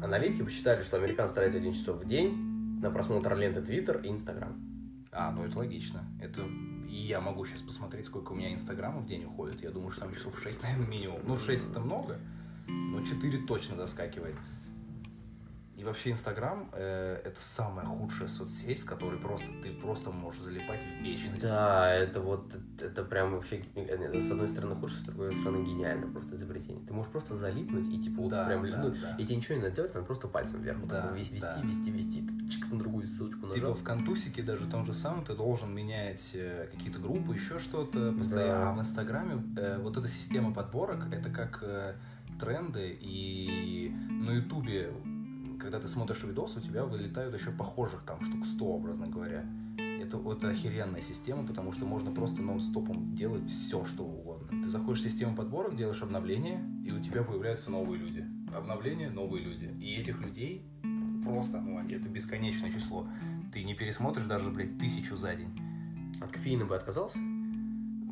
[0.03, 4.65] аналитики посчитали, что американцы тратят один часов в день на просмотр ленты Твиттер и Инстаграм.
[5.18, 6.05] А, ну это логично.
[6.20, 6.42] Это
[6.88, 9.62] я могу сейчас посмотреть, сколько у меня инстаграмов в день уходит.
[9.62, 11.20] Я думаю, что там часов 6, наверное, минимум.
[11.24, 12.18] Ну, 6 это много,
[12.66, 14.37] но 4 точно заскакивает.
[15.87, 21.03] Вообще Инстаграм э, это самая худшая соцсеть, в которой просто ты просто можешь залипать в
[21.03, 21.42] вечность.
[21.42, 26.07] Да, это вот это, прям вообще это, с одной стороны худшее, с другой стороны гениально
[26.09, 26.85] просто изобретение.
[26.87, 29.16] Ты можешь просто залипнуть и типа вот Да, прям да, ну, да.
[29.18, 31.49] и тебе ничего не надо делать, надо просто пальцем вверх вот Да, так вести, да.
[31.62, 33.75] вести, вести, вести, ты чикс на другую ссылочку Типа нажал.
[33.75, 38.53] в Контусике даже том же самом ты должен менять э, какие-то группы, еще что-то постоянно.
[38.53, 38.70] Да.
[38.70, 41.94] А в Инстаграме э, вот эта система подборок, это как э,
[42.40, 44.90] тренды, и на Ютубе,
[45.66, 49.44] когда ты смотришь видос, у тебя вылетают еще похожих там штук 100, образно говоря.
[50.00, 54.62] Это, это охеренная система, потому что можно просто нон-стопом делать все, что угодно.
[54.62, 58.24] Ты заходишь в систему подборок, делаешь обновление, и у тебя появляются новые люди.
[58.55, 59.74] Обновление, новые люди.
[59.81, 60.64] И этих людей
[61.24, 63.09] просто, ну, это бесконечное число.
[63.52, 65.50] Ты не пересмотришь даже, блядь, тысячу за день.
[66.20, 67.18] От кофеина бы отказался?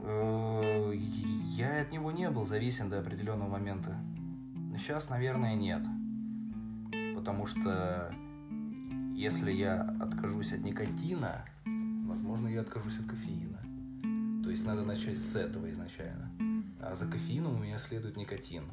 [0.02, 3.96] Э, Я от него не был зависим до определенного момента.
[4.76, 5.84] Сейчас, наверное, нет.
[7.24, 8.14] Потому что
[9.14, 11.46] если я откажусь от никотина,
[12.06, 13.58] возможно, я откажусь от кофеина.
[14.44, 16.30] То есть надо начать с этого изначально.
[16.82, 18.64] А за кофеином у меня следует никотин.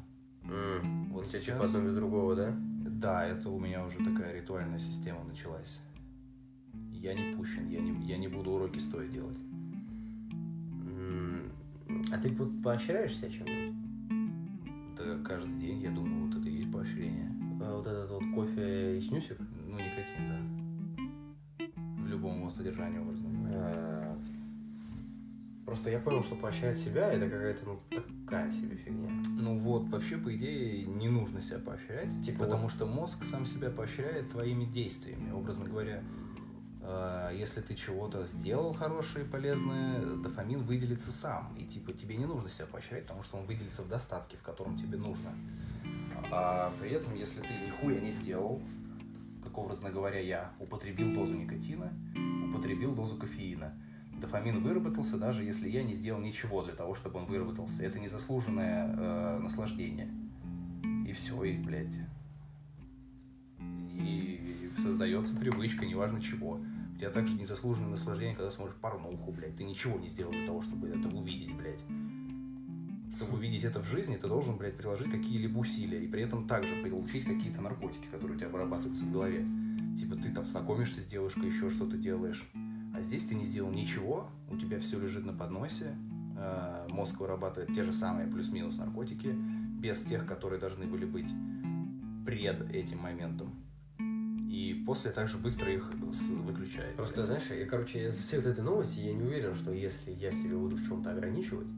[0.44, 2.54] М, Вот у тебя сейчас- типа одно без другого, да?
[2.58, 5.80] Да, это у меня уже такая ритуальная система началась.
[6.90, 9.38] Я не пущен, я не, я не буду уроки стоя делать.
[10.30, 11.50] М,
[12.12, 13.76] А ты вот поощряешь себя чем-нибудь?
[14.98, 17.31] Это каждый день, я думаю, вот это и есть поощрение.
[17.64, 19.38] А Вот этот вот кофе и снюсик?
[19.66, 20.28] Ну, никотин,
[21.58, 21.64] да.
[22.02, 23.58] В любом его содержании, образно говоря.
[23.74, 24.16] Э,
[25.64, 27.80] Просто я понял, что поощрять себя это какая-то ну
[28.24, 29.08] такая себе фигня.
[29.40, 33.46] Ну вот, вообще, по идее, не нужно себя поощрять, Типа потому вот- что мозг сам
[33.46, 35.30] себя поощряет твоими действиями.
[35.30, 36.02] Образно говоря,
[36.82, 41.54] э, если ты чего-то сделал хорошее и полезное, дофамин выделится сам.
[41.56, 44.76] И типа тебе не нужно себя поощрять, потому что он выделится в достатке, в котором
[44.76, 45.30] тебе нужно.
[46.30, 48.60] А при этом, если ты нихуя не сделал,
[49.42, 51.92] как образно говоря, я употребил дозу никотина,
[52.48, 53.74] употребил дозу кофеина.
[54.20, 57.82] Дофамин выработался, даже если я не сделал ничего для того, чтобы он выработался.
[57.82, 60.08] Это незаслуженное э, наслаждение.
[61.06, 61.98] И все, и, блядь.
[63.60, 66.60] И создается привычка, неважно чего.
[66.94, 69.56] У тебя также незаслуженное наслаждение, когда смотришь порнуху, блядь.
[69.56, 71.82] Ты ничего не сделал для того, чтобы это увидеть, блядь.
[73.22, 76.02] Чтобы увидеть это в жизни, ты должен, блядь, приложить какие-либо усилия.
[76.02, 79.46] И при этом также получить какие-то наркотики, которые у тебя вырабатываются в голове.
[79.96, 82.44] Типа ты там знакомишься с девушкой, еще что-то делаешь.
[82.92, 85.94] А здесь ты не сделал ничего, у тебя все лежит на подносе,
[86.36, 89.32] э, мозг вырабатывает те же самые плюс-минус наркотики,
[89.78, 91.30] без тех, которые должны были быть
[92.26, 93.54] пред этим моментом.
[94.50, 96.96] И после также быстро их выключает.
[96.96, 100.32] Просто, знаешь, я, короче, из всей вот этой новости я не уверен, что если я
[100.32, 101.68] себя буду в чем-то ограничивать,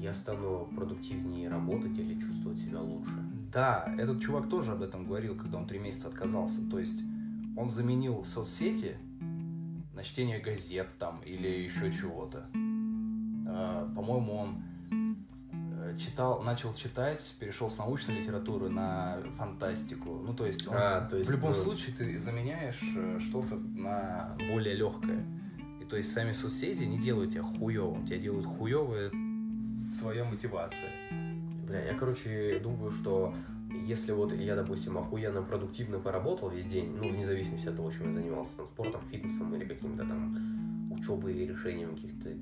[0.00, 3.12] я стану продуктивнее работать или чувствовать себя лучше.
[3.52, 6.60] Да, этот чувак тоже об этом говорил, когда он три месяца отказался.
[6.70, 7.02] То есть
[7.56, 8.96] он заменил соцсети
[9.94, 12.46] на чтение газет там или еще чего-то.
[13.48, 14.62] А, По-моему, он
[15.80, 20.20] э, читал, начал читать, перешел с научной литературы на фантастику.
[20.22, 23.56] Ну, то есть, он А, то есть, в любом ну- случае ты заменяешь э, что-то
[23.56, 25.24] на более легкое.
[25.80, 29.10] И то есть сами соцсети не делают тебя хуевым, тебя делают хуевая
[30.06, 30.90] твоя мотивация.
[31.66, 33.34] Бля, я, короче, думаю, что
[33.84, 38.06] если вот я, допустим, охуенно продуктивно поработал весь день, ну, вне зависимости от того, чем
[38.06, 42.32] я занимался, там, спортом, фитнесом или каким-то там учебой и решением каких-то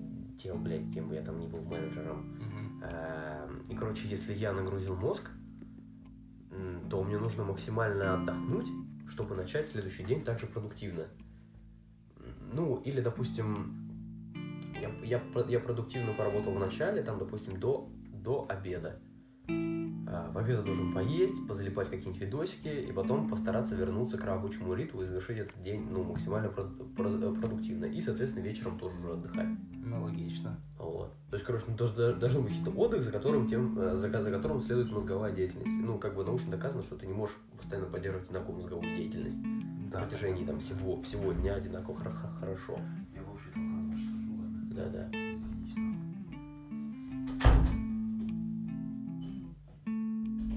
[0.42, 2.36] дел, блядь, кем бы я там ни был менеджером.
[2.82, 5.30] Эм, И, короче, если я нагрузил мозг,
[6.90, 8.68] то мне нужно максимально отдохнуть,
[9.08, 11.04] чтобы начать следующий день также продуктивно.
[12.52, 13.83] Ну, или, допустим,
[14.84, 19.00] я, я, про- я продуктивно поработал в начале, там, допустим, до, до обеда.
[20.06, 25.02] А, в обед должен поесть, позалипать какие-нибудь видосики, и потом постараться вернуться к рабочему ритму
[25.02, 27.86] и завершить этот день ну, максимально прод- прод- продуктивно.
[27.86, 29.48] И, соответственно, вечером тоже уже отдыхать.
[29.72, 30.56] Ну, логично.
[30.78, 31.12] Вот.
[31.30, 34.30] То есть, короче, ну, должен, должен быть какой-то отдых, за которым, тем, э, за, за
[34.30, 35.72] которым следует мозговая деятельность.
[35.82, 39.38] Ну, как бы научно доказано, что ты не можешь постоянно поддерживать одинаковую мозговую деятельность
[39.90, 40.00] Да.
[40.00, 42.78] на протяжении там, всего, всего дня одинаково хор- хор- хорошо.
[44.74, 45.08] Да-да.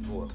[0.07, 0.33] Вот.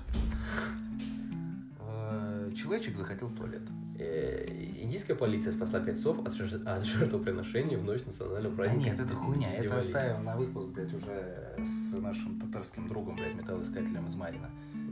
[1.81, 3.62] Э, Человечек захотел в туалет.
[3.99, 4.47] Э,
[4.83, 8.90] Индийская полиция спасла пять сов от, жер- от жертвоприношения в ночь национального Да праздника.
[8.90, 9.53] нет, это хуйня.
[9.55, 9.79] Это Дивали.
[9.81, 14.51] оставим на выпуск, блядь, уже с нашим татарским другом, блядь, металлоискателем из Марина.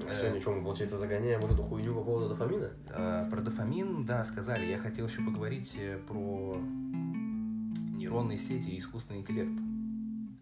[0.09, 2.71] А Сегодня что, мы, получается, загоняем вот эту хуйню по поводу дофамина?
[2.89, 4.65] Э, Про дофамин, да, сказали.
[4.67, 6.59] Я хотел еще поговорить про
[8.11, 9.53] нейронные сети и искусственный интеллект.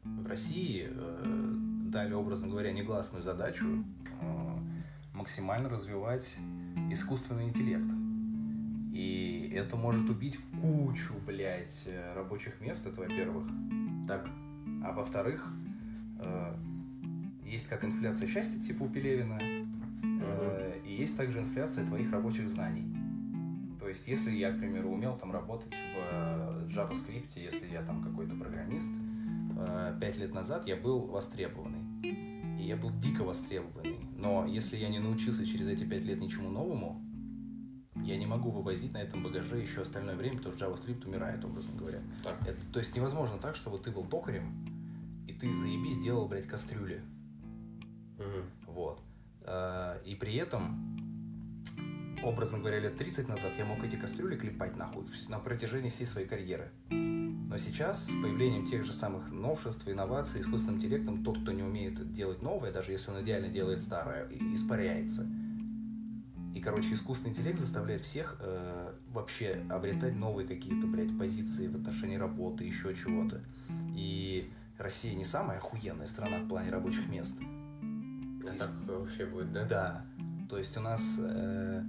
[0.03, 1.55] В России э,
[1.91, 3.85] дали, образно говоря, негласную задачу
[4.23, 4.59] э,
[5.13, 6.35] максимально развивать
[6.91, 7.85] искусственный интеллект.
[8.95, 13.47] И это может убить кучу, блядь, э, рабочих мест, это во-первых.
[14.09, 14.27] Так,
[14.83, 15.53] А во-вторых,
[16.21, 16.55] э,
[17.45, 22.87] есть как инфляция счастья, типа у Пелевина, э, и есть также инфляция твоих рабочих знаний.
[23.79, 28.03] То есть, если я, к примеру, умел там работать в э, JavaScript, если я там
[28.03, 28.91] какой-то программист,
[29.59, 31.85] э, пять лет назад я был востребованный.
[32.59, 34.01] И я был дико востребованный.
[34.17, 37.01] Но если я не научился через эти пять лет ничему новому,
[38.05, 41.77] я не могу вывозить на этом багаже еще остальное время, потому что JavaScript умирает, образно
[41.79, 42.01] говоря.
[42.25, 42.41] так.
[42.47, 46.47] Это, то есть невозможно так, что вот ты был токарем, и ты заебись делал, блядь,
[46.47, 47.01] кастрюли.
[48.19, 48.45] Мгм.
[48.67, 49.03] Вот.
[49.45, 50.88] А, И при этом,
[52.23, 56.27] образно говоря, лет 30 назад я мог эти кастрюли клепать нахуй на протяжении всей своей
[56.27, 56.71] карьеры.
[56.91, 62.13] Но сейчас, с появлением тех же самых новшеств, инноваций, искусственным интеллектом, тот, кто не умеет
[62.13, 65.27] делать новое, даже если он идеально делает старое, испаряется.
[66.55, 72.17] И, короче, искусственный интеллект заставляет всех э, вообще обретать новые какие-то, блядь, позиции в отношении
[72.17, 73.41] работы, еще чего-то.
[73.95, 77.35] И Россия не самая охуенная страна в плане рабочих мест.
[78.47, 79.65] А так вообще будет, да?
[79.65, 80.07] Да.
[80.49, 81.83] То есть у нас э,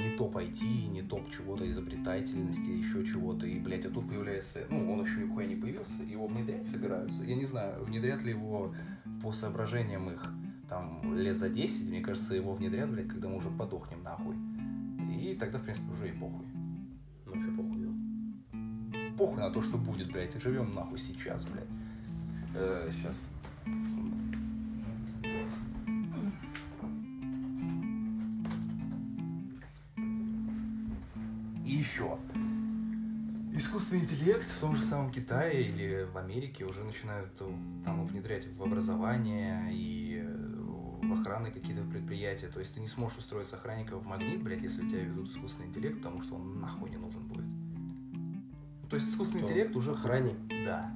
[0.00, 3.46] не топ IT, не топ чего-то изобретательности, еще чего-то.
[3.46, 4.60] И, блядь, а тут появляется...
[4.70, 7.24] Ну, он еще нихуя не появился, его внедрять собираются.
[7.24, 8.74] Я не знаю, внедрят ли его
[9.22, 10.32] по соображениям их
[10.68, 11.88] там лет за 10.
[11.88, 14.36] Мне кажется, его внедрят, блядь, когда мы уже подохнем нахуй.
[15.20, 16.46] И тогда, в принципе, уже и похуй.
[17.26, 17.80] Ну, вообще похуй.
[19.18, 20.40] Похуй на то, что будет, блядь.
[20.40, 21.68] Живем нахуй сейчас, блядь.
[22.94, 23.28] сейчас.
[31.80, 32.18] Еще.
[33.52, 37.52] Искусственный интеллект в том же самом Китае или в Америке уже начинают э,
[37.84, 40.56] там внедрять в образование и э,
[41.02, 42.46] в охраны какие-то предприятия.
[42.46, 45.96] То есть ты не сможешь устроить охранника в магнит, блядь, если тебя ведут искусственный интеллект,
[45.96, 47.44] потому что он нахуй не нужен будет.
[48.88, 49.52] То есть искусственный Кто?
[49.52, 49.92] интеллект уже...
[49.92, 50.36] Охранник?
[50.64, 50.94] Да.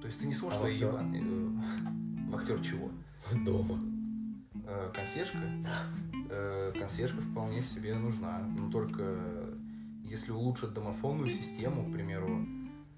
[0.00, 1.22] То есть ты не сможешь А свои ебаные...
[1.22, 2.90] э, Вахтер чего?
[3.44, 3.78] Дома.
[4.94, 5.38] Консьержка?
[6.76, 8.40] Консьержка вполне себе нужна.
[8.58, 9.41] Но только
[10.12, 12.46] если улучшат домофонную систему, к примеру,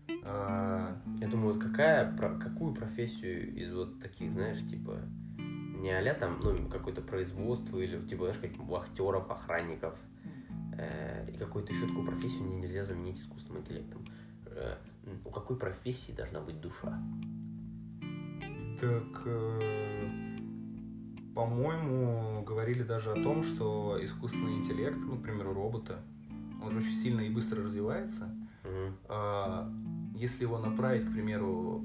[0.09, 4.98] э, Я думаю, вот какая, про- какую профессию из вот таких, знаешь, типа,
[5.38, 9.94] не а там, ну, какое-то производство или, типа, знаешь, как вахтеров, охранников,
[10.77, 14.07] э, и какую-то еще такую профессию нельзя заменить искусственным интеллектом.
[14.46, 14.77] Э,
[15.24, 17.00] у какой профессии должна быть душа?
[18.81, 20.11] Так, э,
[21.35, 26.03] по-моему, говорили даже о том, что искусственный интеллект, ну, к примеру, робота,
[26.64, 28.35] он же очень сильно и быстро развивается.
[28.64, 28.96] Мгм.
[29.09, 29.70] А,
[30.16, 31.85] Если его направить, к примеру,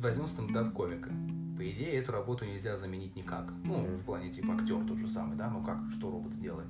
[0.00, 1.10] возьмем стендап-комика,
[1.56, 3.52] по идее, эту работу нельзя заменить никак.
[3.64, 3.96] Ну, Мгм.
[3.98, 6.66] в плане, типа, актер тот же самый, да, ну как, что робот сделает.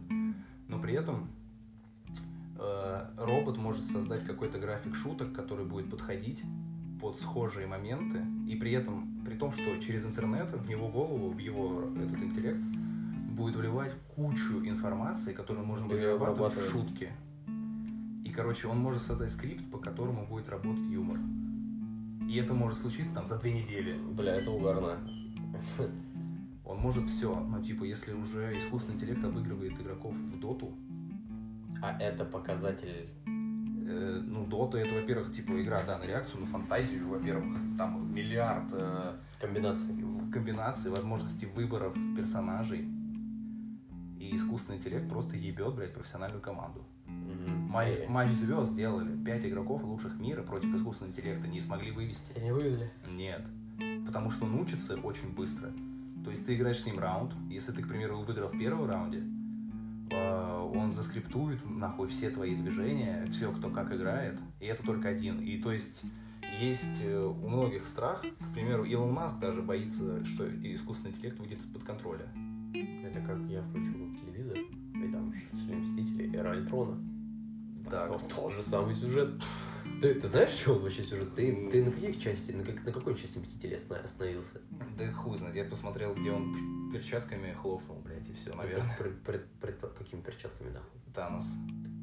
[0.68, 1.28] Но при этом
[2.58, 6.44] э, робот может создать какой-то график шуток, который будет подходить
[7.00, 11.38] под схожие моменты, и при этом, при том, что через интернет в него голову, в
[11.38, 12.62] его этот интеллект
[13.30, 16.70] будет вливать кучу информации, которую можно Будет перерабатывать в обрабатывать.
[18.32, 21.18] И, короче, он может создать скрипт, по которому будет работать юмор.
[22.26, 23.92] И это может случиться там за две недели.
[23.92, 24.96] Бля, это угарно.
[26.64, 27.38] Он может все.
[27.38, 30.72] Ну, типа, если уже искусственный интеллект обыгрывает игроков в доту,
[31.82, 33.10] А это показатель...
[33.26, 38.72] э, ну, дота это, во-первых, типа, игра, да, на реакцию, на фантазию, во-первых, там миллиард
[38.72, 39.12] э,
[39.42, 39.94] комбинации.
[40.32, 42.88] комбинаций, возможностей выборов персонажей.
[44.18, 46.86] И искусственный интеллект просто ебет, блядь, профессиональную команду.
[47.72, 49.16] Матч, матч звезд сделали.
[49.24, 52.38] Пять игроков лучших мира против искусственного интеллекта не смогли вывести.
[52.38, 52.90] Не вывели.
[53.10, 53.42] Нет.
[54.04, 55.70] Потому что он учится очень быстро.
[56.22, 57.32] То есть ты играешь с ним раунд.
[57.48, 59.22] Если ты, к примеру, выиграл в первом раунде,
[60.10, 64.38] э, он заскриптует нахуй все твои движения, все, кто как играет.
[64.60, 65.40] И это только один.
[65.40, 66.02] И то есть
[66.60, 68.22] есть э, у многих страх.
[68.22, 72.28] К примеру, Илон Маск даже боится, что искусственный интеллект выйдет из-под контроля.
[73.02, 77.11] Это как я включу телевизор, и там все Мстители, Эра Альтрона.
[77.92, 78.06] Да.
[78.08, 79.30] Там тот же самый сюжет.
[80.00, 81.34] Ты, ты знаешь, что он вообще сюжет?
[81.34, 84.60] Ты, ты на каких части, на, как, на какой части Мстителей оста- остановился?
[84.98, 85.54] Да хуй знает.
[85.54, 88.96] Я посмотрел, где он перчатками хлопнул, блядь, и все, наверное.
[88.98, 91.00] Пред, пред- пред- пред- какими перчатками нахуй?
[91.14, 91.46] Танос.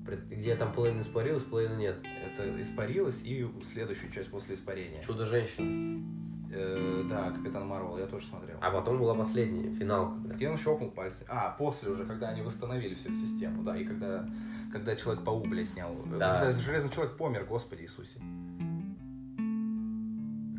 [0.05, 1.97] Пред- где там половина испарилась, половина нет.
[2.23, 5.01] Это испарилось, и следующую часть после испарения.
[5.01, 6.05] Чудо-женщина.
[6.51, 8.57] Э, да, Капитан Марвел, я тоже смотрел.
[8.61, 10.15] А потом была последняя, финал.
[10.25, 11.25] Где он щелкнул пальцы?
[11.29, 14.27] А, после уже, когда они восстановили всю систему, да, и когда,
[14.71, 15.95] когда Человек-паук, блядь, снял.
[16.17, 16.39] Да.
[16.39, 18.19] Когда Железный Человек помер, господи Иисусе.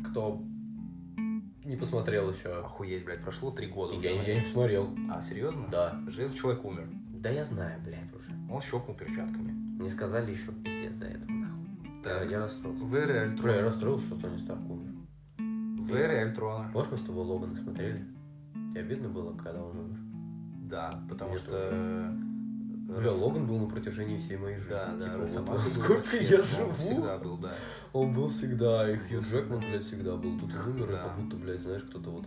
[0.09, 0.41] Кто
[1.65, 2.59] не посмотрел еще.
[2.59, 4.07] Охуеть, блядь, прошло три года уже.
[4.07, 4.89] Я, я не посмотрел.
[5.09, 5.67] А, серьезно?
[5.69, 6.01] Да.
[6.07, 6.89] Железный Человек умер.
[7.09, 8.31] Да я знаю, блядь, уже.
[8.49, 9.51] Он щелкнул перчатками.
[9.81, 12.01] Не сказали еще пиздец до этого, нахуй.
[12.03, 12.23] Так.
[12.23, 12.83] Я, я расстроился.
[12.83, 14.91] В эре Бля, я расстроился, что Тони Старк умер.
[15.91, 16.69] В эре Альтрона.
[16.73, 18.05] Помнишь, мы с тобой Логана смотрели?
[18.71, 19.97] Тебе обидно было, когда он умер?
[20.69, 21.49] Да, потому Мне что...
[21.51, 21.69] тоже.
[21.73, 22.11] э,
[22.87, 24.69] Бля, рас- Логан был на протяжении всей моей жизни.
[24.71, 26.71] Да, да, Типа, вот Росомаха сколько я он живу?
[26.79, 27.53] Всегда был, да.
[27.93, 30.39] Он был всегда, и Хью Джекман, блядь, всегда был.
[30.39, 31.03] Тут он умер, Да.
[31.03, 32.25] как будто, блядь, знаешь, кто-то вот...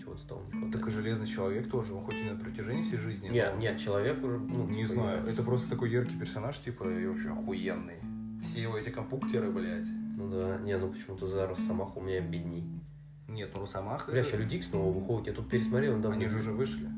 [0.00, 0.72] Чего-то стало не хватать.
[0.72, 3.28] Так и Железный Человек тоже, он хоть и на протяжении всей жизни.
[3.28, 6.84] Нет, но- нет, человек уже, ну, Не типа, знаю, это просто такой яркий персонаж, типа,
[6.88, 7.96] и вообще охуенный.
[8.44, 9.86] Все его эти компуктеры, блядь.
[10.20, 12.64] Ну да, не, ну почему-то за Росомаху у меня бедней.
[13.26, 14.10] Нет, ну Росомаха...
[14.10, 16.16] Бля, это- сейчас Люди снова выходит, я тут пересмотрел, он давно...
[16.16, 16.88] Они же уже вышли.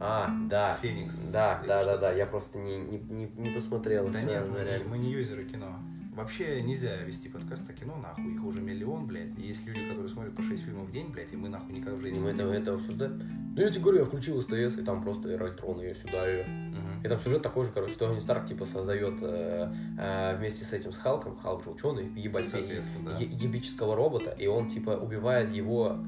[0.00, 0.74] А, да.
[0.80, 1.16] Феникс.
[1.30, 4.08] Да, да, да, да, я просто не, не, не, не посмотрел.
[4.08, 4.88] Да нет, мы, да, реально.
[4.88, 5.78] мы не юзеры кино.
[6.18, 8.34] Вообще нельзя вести подкаст о кино, нахуй.
[8.34, 9.38] Их уже миллион, блядь.
[9.38, 11.94] И есть люди, которые смотрят по 6 фильмов в день, блядь, и мы нахуй никогда
[11.96, 13.22] в И жизни мы это, это обсуждаем.
[13.54, 16.44] Ну, я тебе говорю, я включил СТС, и там просто Эра Альтрона, ее сюда, ее.
[16.44, 17.04] Мгм.
[17.04, 20.92] И там сюжет такой же, короче, Тони Старк, типа, создает э, э, вместе с этим,
[20.92, 23.18] с Халком, Халк же ученый, ебать, Соответственно, да.
[23.18, 25.98] е- ебического робота, и он, типа, убивает его...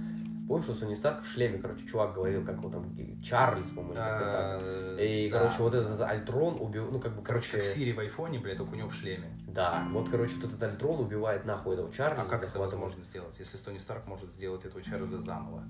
[0.50, 2.92] Помнишь, что Тони Старк в шлеме, короче, чувак говорил, как его там,
[3.22, 4.60] Чарльз, по-моему, как-то так.
[4.60, 8.40] А, И, короче, вот этот Альтрон убил, ну, как бы, Короче, как Сири в айфоне,
[8.40, 9.28] блядь, только у него в шлеме.
[9.46, 13.38] да, вот, короче, вот этот Альтрон убивает нахуй этого А Чарльза, как это возможно сделать,
[13.38, 15.62] если Тони Старк может сделать этого Чарльза заново?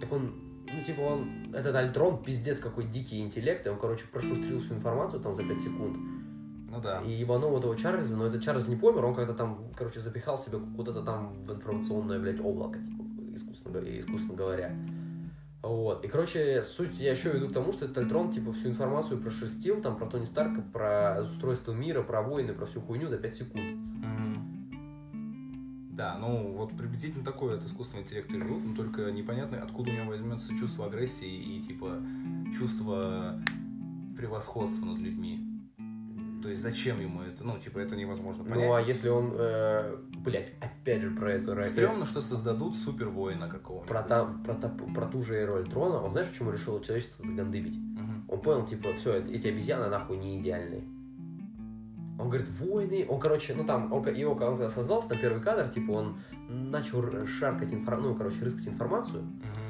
[0.00, 0.34] Так он,
[0.66, 5.22] ну, типа, он, этот Альтрон, пиздец, какой дикий интеллект, и он, короче, прошустрил всю информацию
[5.22, 5.96] там за 5 секунд.
[6.70, 7.02] Ну да.
[7.02, 10.58] И ебанул этого Чарльза, но этот Чарльз не помер, он как-то там, короче, запихал себя
[10.76, 13.03] куда-то там в информационное, блядь, облако, типа,
[13.64, 14.74] искусственно, говоря-.
[15.62, 16.04] Вот.
[16.04, 19.80] И, короче, суть я еще веду к тому, что этот Альтрон, типа, всю информацию прошерстил,
[19.80, 23.64] там, про Тони Старка, про устройство мира, про войны, про всю хуйню за 5 секунд.
[23.64, 24.54] Мгм.
[25.92, 29.94] Да, ну вот приблизительно такой от искусственного интеллекта и живут, но только непонятно, откуда у
[29.94, 32.02] него возьмется чувство агрессии и типа
[32.58, 33.40] чувство
[34.16, 35.53] превосходства над людьми.
[36.44, 37.42] То есть зачем ему это?
[37.42, 38.58] Ну, типа, это невозможно понять.
[38.68, 41.62] Ну, а если он, э, блядь, опять же про это...
[41.62, 43.88] Стрёмно, что создадут супер воина какого-нибудь.
[43.88, 47.78] Про, та- про, та- про ту же Эру Альтрона, он знаешь, почему решил человечество загандыбить?
[47.78, 48.24] Мгм.
[48.28, 50.84] Он понял, типа, все, эти обезьяны нахуй не идеальные.
[52.18, 55.68] Он говорит, войны, он, короче, ну там, он, его, он когда создался, на первый кадр,
[55.70, 56.18] типа, он
[56.50, 59.63] начал шаркать информацию, ну, короче, рыскать информацию, Мгм.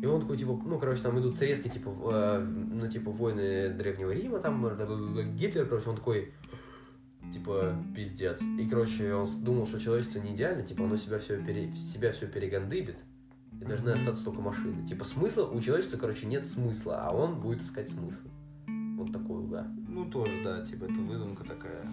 [0.00, 4.12] И он такой, типа, ну, короче, там идут срезки, типа, э, ну, типа, войны Древнего
[4.12, 4.66] Рима, там,
[5.36, 6.32] Гитлер, короче, он такой,
[7.32, 8.40] типа, пиздец.
[8.58, 12.26] И, короче, он думал, что человечество не идеально, типа, оно себя все, пере, себя все
[12.26, 12.96] перегандыбит,
[13.60, 14.86] и должны остаться только машины.
[14.86, 18.28] Типа, смысла, у человечества, короче, нет смысла, а он будет искать смысл.
[18.96, 19.66] Вот такой угар.
[19.86, 21.84] Ну, тоже, да, типа, это выдумка такая.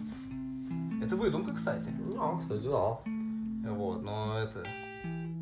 [1.03, 1.89] Это выдумка, кстати.
[1.89, 2.99] Ну, кстати, да.
[3.73, 4.65] Вот, но это,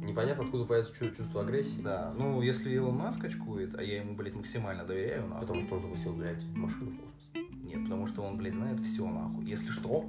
[0.05, 1.81] Непонятно, откуда появится чу- чувство агрессии.
[1.81, 2.13] да.
[2.17, 5.41] Ну, если Илон Маск очкует, а я ему, блядь, максимально доверяю, нахуй.
[5.41, 7.29] Потому что он запустил, блядь, машину в космос.
[7.63, 9.45] Нет, потому что он, блядь, знает все, нахуй.
[9.45, 10.05] Если что,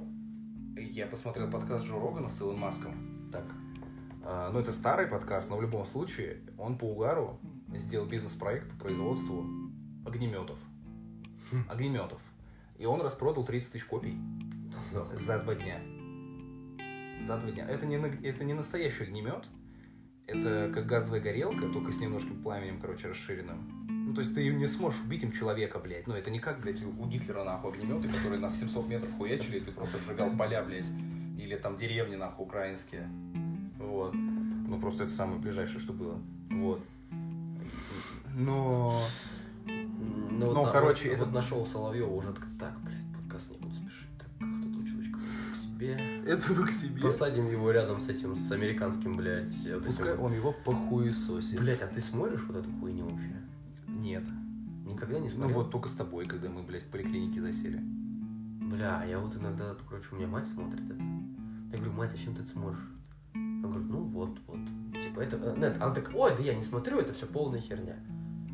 [0.77, 3.29] я посмотрел подкаст Джо Рогана с Илон Маском.
[3.31, 3.45] Так.
[4.23, 7.39] А, ну, это старый подкаст, но в любом случае, он по угару
[7.75, 9.45] сделал бизнес-проект по производству
[10.05, 10.57] огнеметов.
[11.51, 11.63] Хм.
[11.69, 12.21] Огнеметов.
[12.77, 14.15] И он распродал 30 тысяч копий
[15.13, 15.81] за два дня.
[17.21, 17.65] За два дня.
[17.67, 19.49] Это не, это не настоящий огнемет
[20.27, 23.87] это как газовая горелка, только с немножким пламенем, короче, расширенным.
[24.07, 26.07] Ну, то есть ты не сможешь убить им человека, блядь.
[26.07, 29.61] Ну, это не как, блядь, у Гитлера, нахуй, огнеметы, которые нас 700 метров хуячили, и
[29.61, 30.89] ты просто сжигал поля, блядь.
[31.37, 33.09] Или там деревни, нахуй, украинские.
[33.79, 34.13] Вот.
[34.13, 36.19] Ну, просто это самое ближайшее, что было.
[36.49, 36.81] Вот.
[38.33, 38.93] Но...
[39.65, 41.25] Ну, Но, вот, короче, вот, это...
[41.25, 44.07] Вот нашел Соловьева уже так, блядь, подкаст не буду спешить.
[44.17, 45.19] Так, кто-то у человечка
[45.61, 47.01] себе этого к себе.
[47.01, 49.53] Посадим его рядом с этим, с американским, блядь.
[49.73, 51.59] вот Пускай этим он его похуесосит.
[51.59, 53.35] Блять, а ты смотришь вот эту хуйню вообще?
[53.87, 54.23] Нет.
[54.85, 55.57] Никогда не Ну смотрел?
[55.57, 57.81] вот только с тобой, когда мы, блядь, в поликлинике засели.
[58.61, 61.01] Бля, я вот иногда, короче, у меня мать смотрит это.
[61.71, 62.79] Я говорю, мать, а чем ты это смотришь?
[63.33, 64.59] Она говорит, ну вот, вот.
[64.93, 65.37] Типа, это...
[65.37, 67.95] э, Нет, она так, ой, да я не смотрю, это все полная херня.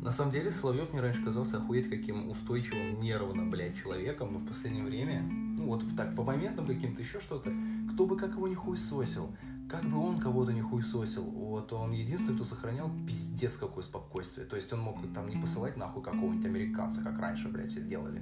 [0.04, 4.46] На самом деле, Соловьев мне раньше казался охуеть каким устойчивым, нервно, блядь, человеком, но в
[4.46, 7.50] последнее время, ну вот так, по моментам каким-то, еще что-то,
[7.90, 9.34] кто бы как его не хуесосил,
[9.66, 14.46] как бы он кого-то не хуесосил, вот он единственный, кто сохранял пиздец какое спокойствие.
[14.46, 18.20] То есть он мог там не посылать нахуй какого-нибудь американца, как раньше, блядь, все делали,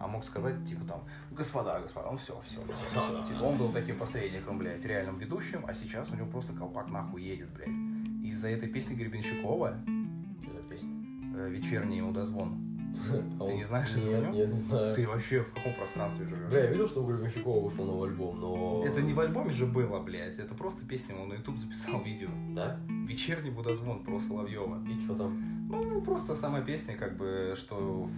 [0.00, 3.32] а мог сказать, типа там, господа, господа, ну все, все, все, все.
[3.32, 7.22] Типа, он был таким посредником, блядь, реальным ведущим, а сейчас у него просто колпак нахуй
[7.22, 7.68] едет, блядь.
[8.24, 9.78] Из-за этой песни Гребенщикова
[11.34, 12.66] вечерний удозвон.
[13.08, 14.32] А Ты он- не знаешь этого Нет, него?
[14.34, 14.94] нет, не знаю.
[14.94, 16.48] Ты вообще в каком пространстве живешь?
[16.50, 18.84] Бля, я видел, что у Гребенщикова вышел новый альбом, но...
[18.86, 20.38] Это не в альбоме же было, блядь.
[20.38, 22.28] Это просто песня, он на YouTube записал видео.
[22.50, 22.78] Да?
[23.06, 24.84] Вечерний водозвон про Соловьева.
[24.88, 25.68] И что там?
[25.68, 28.10] Ну, просто сама песня, как бы, что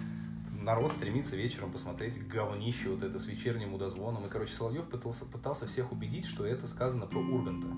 [0.59, 4.25] народ стремится вечером посмотреть говнище вот это с вечерним удозвоном.
[4.27, 7.69] И, короче, Соловьев пытался, пытался всех убедить, что это сказано про Урганта.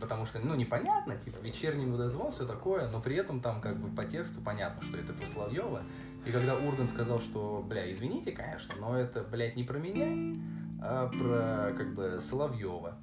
[0.00, 3.94] Потому что, ну, непонятно, типа, вечерний водозвон, все такое, но при этом там, как бы,
[3.94, 5.82] по тексту понятно, что это про Соловьева.
[6.24, 10.38] И когда Ургант сказал, что, бля, извините, конечно, но это, блядь, не про меня,
[10.82, 12.96] а про, как бы, Соловьева.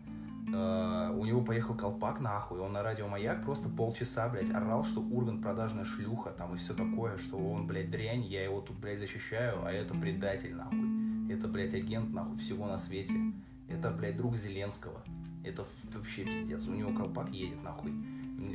[0.54, 5.02] А, у него поехал колпак нахуй, он на радио Маяк просто полчаса, блядь, орал, что
[5.02, 9.00] Ургант продажная шлюха, там и все такое, что он, блядь, дрянь, я его тут, блядь,
[9.00, 10.98] защищаю, а это предатель, нахуй.
[11.30, 13.14] Это, блядь, агент, нахуй, всего на свете.
[13.68, 15.04] Это, блядь, друг Зеленского.
[15.48, 16.68] Это вообще пиздец.
[16.68, 17.94] У него колпак едет, нахуй.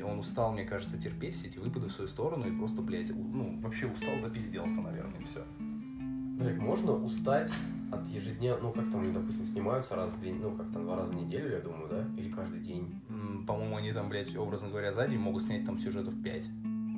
[0.05, 3.59] Он устал, мне кажется, терпеть все эти выпады в свою сторону и просто, блядь, ну,
[3.61, 5.45] вообще устал, запизделся, наверное, и все.
[5.59, 7.53] Блядь, можно устать
[7.91, 10.97] от ежедневно, ну как там они, допустим, снимаются раз в день, ну как там два
[10.97, 12.07] раза в неделю, я думаю, да?
[12.17, 13.01] Или каждый день.
[13.47, 16.49] По-моему, они там, блядь, образно говоря, за день могут снять там сюжетов 5.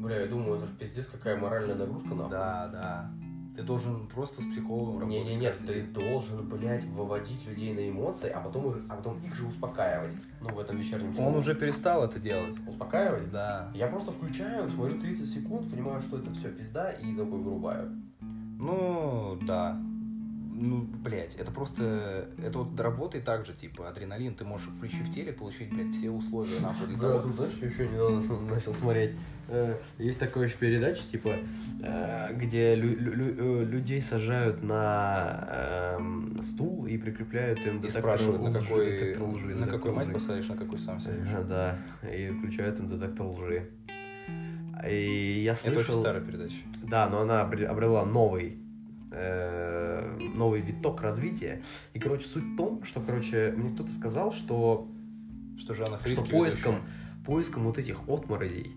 [0.02, 2.30] Бля, я думаю, это же пиздец какая моральная нагрузка нахуй.
[2.30, 3.10] Да, да.
[3.56, 5.24] Ты должен просто с психологом работать.
[5.24, 9.18] Не, не, нет, ты должен, блядь, выводить людей на эмоции, а потом, их- а потом
[9.22, 10.14] их же успокаивать.
[10.40, 11.26] Ну, в этом вечернем шоу.
[11.28, 12.56] Он уже перестал это делать.
[12.66, 13.30] Успокаивать?
[13.30, 13.70] Да.
[13.74, 17.90] Я просто включаю, смотрю 30 секунд, понимаю, что это все пизда, и такой вырубаю.
[18.20, 19.80] Ну, да.
[20.56, 22.28] Ну, блядь, это просто...
[22.38, 24.34] Это вот работает так же, типа, адреналин.
[24.36, 27.66] Ты можешь, включив теле, получить, блядь, все условия, нахуй, для Да, того, тут, знаешь, я
[27.66, 29.10] еще недавно начал смотреть.
[29.48, 31.34] Э, Есть такая еще передача, типа,
[31.82, 38.40] э, где лю- лю- э, людей сажают на эм, стул и прикрепляют им И спрашивают,
[38.42, 41.28] на лжи, какой, детектор лжи, на какой мать посадишь, на какой сам сядешь.
[41.48, 41.76] Да,
[42.08, 43.70] и включают им детектор лжи.
[44.88, 45.80] И я слышал...
[45.80, 46.56] Это очень старая передача.
[46.82, 48.58] Да, но она обре- обрела новый
[49.10, 51.62] э, новый виток развития.
[51.92, 54.88] И, короче, суть в том, что, короче, мне кто-то сказал, что,
[55.58, 56.76] Что Жанна что Фриски поиском,
[57.24, 58.72] поиском вот этих отморозей,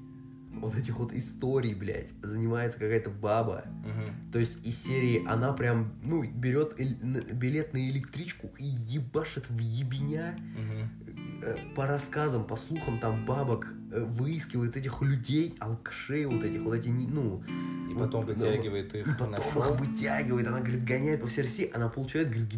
[0.54, 3.66] вот этих вот историй, блядь, занимается какая-то баба.
[3.86, 4.32] Мгм.
[4.32, 10.38] То есть из серии она прям, ну, берет билет на электричку и ебашит в ебеня
[10.38, 11.17] Мгм.
[11.42, 16.74] Э, по рассказам, по слухам там бабок э, выискивает этих людей, алкашей вот этих, вот
[16.74, 17.44] эти, ну,
[17.90, 21.28] И Вот, потом да, вытягивает и их потом на их вытягивает, она, говорит, гоняет по
[21.28, 22.54] всей России, она получает, говорит,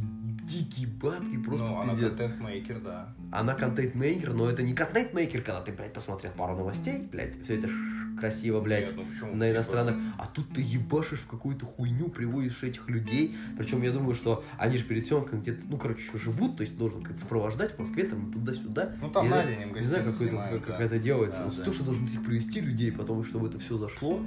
[0.49, 2.09] дикие бабки, просто Ну, она пиздец.
[2.17, 3.13] контент-мейкер, да.
[3.31, 7.67] Она контент-мейкер, но это не контент-мейкер, когда ты, блядь, посмотрел пару новостей, блядь, все это
[7.67, 7.75] ш-
[8.19, 9.35] красиво, блядь, Нет, ну почему?
[9.35, 13.91] на Типа, иностранных, а тут ты ебашишь в какую-то хуйню, приводишь этих людей, причем я
[13.91, 17.19] думаю, что они же перед съемкой где-то, ну, короче, еще живут, то есть должен как-то
[17.21, 18.95] сопровождать в Москве, там, туда-сюда.
[19.01, 20.83] Ну, там Не на день им Не знаю, гостиницу какой-то, снимают, как, да.
[20.85, 21.39] это делается.
[21.39, 21.63] Да, но да.
[21.63, 24.21] то, что должен их привести людей, потому что чтобы это все зашло,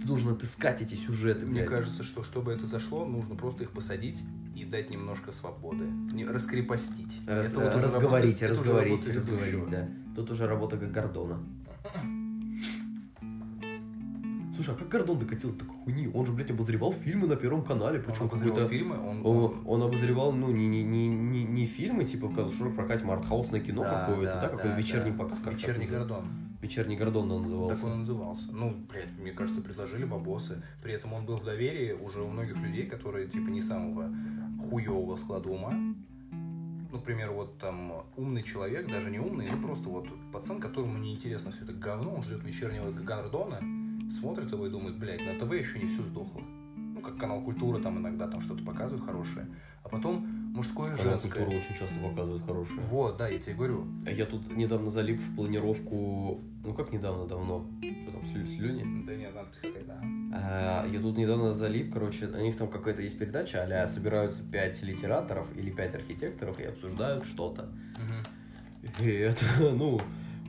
[0.00, 1.68] ты должен отыскать эти сюжеты, Мне блядь.
[1.70, 4.20] кажется, что чтобы это зашло, нужно просто их посадить
[4.56, 5.84] и дать немножко свободы.
[5.84, 7.20] Не, раскрепостить.
[7.26, 9.88] Раз- Это вот уже разговорить, работа- это разговорить, работа разговорить, да.
[10.16, 11.38] Тут уже работа как Гордона.
[14.58, 16.10] Слушай, а как Гордон докатился до такой хуйни?
[16.12, 18.74] Он же, блядь, обозревал фильмы на Первом канале, Он причем обозревал какой-то...
[18.74, 19.24] фильмы, он...
[19.24, 23.12] Он, он обозревал, ну, не, не, не, не, не фильмы, типа, в широком прокате, а
[23.12, 25.18] артхаусное кино Да, какое-то, да, да, какой да, вечерний да.
[25.18, 26.14] показ, как Вечерний называется?
[26.14, 26.28] Гордон.
[26.60, 27.76] Вечерний Гордон он назывался.
[27.76, 28.48] Так он и назывался.
[28.50, 30.60] Ну, блядь, мне кажется, предложили бабосы.
[30.82, 34.10] При этом он был в доверии уже у многих людей, которые, типа, не самого
[34.68, 35.72] хуевого склада ума.
[36.90, 40.98] Ну, к примеру, вот там умный человек, даже не умный, ну просто вот пацан, которому
[40.98, 43.60] не интересно все это говно, он ждет вечернего Гордона,
[44.10, 46.40] смотрит его и думает, блядь, на ТВ еще не все сдохло.
[46.76, 49.46] Ну, как канал Культура там иногда там что-то показывают хорошее.
[49.84, 51.44] А потом мужское и Канал женское.
[51.44, 52.80] культуры очень часто показывают хорошие.
[52.80, 53.86] Вот, да, я тебе говорю.
[54.04, 59.04] А я тут недавно залип в планировку, ну как недавно, давно, что там, слю- слюни?
[59.04, 60.00] Да нет, надпись какая-то.
[60.34, 64.82] А, я тут недавно залип, короче, у них там какая-то есть передача, а собираются пять
[64.82, 67.68] литераторов или пять архитекторов и обсуждают что-то.
[69.00, 70.00] И это, ну,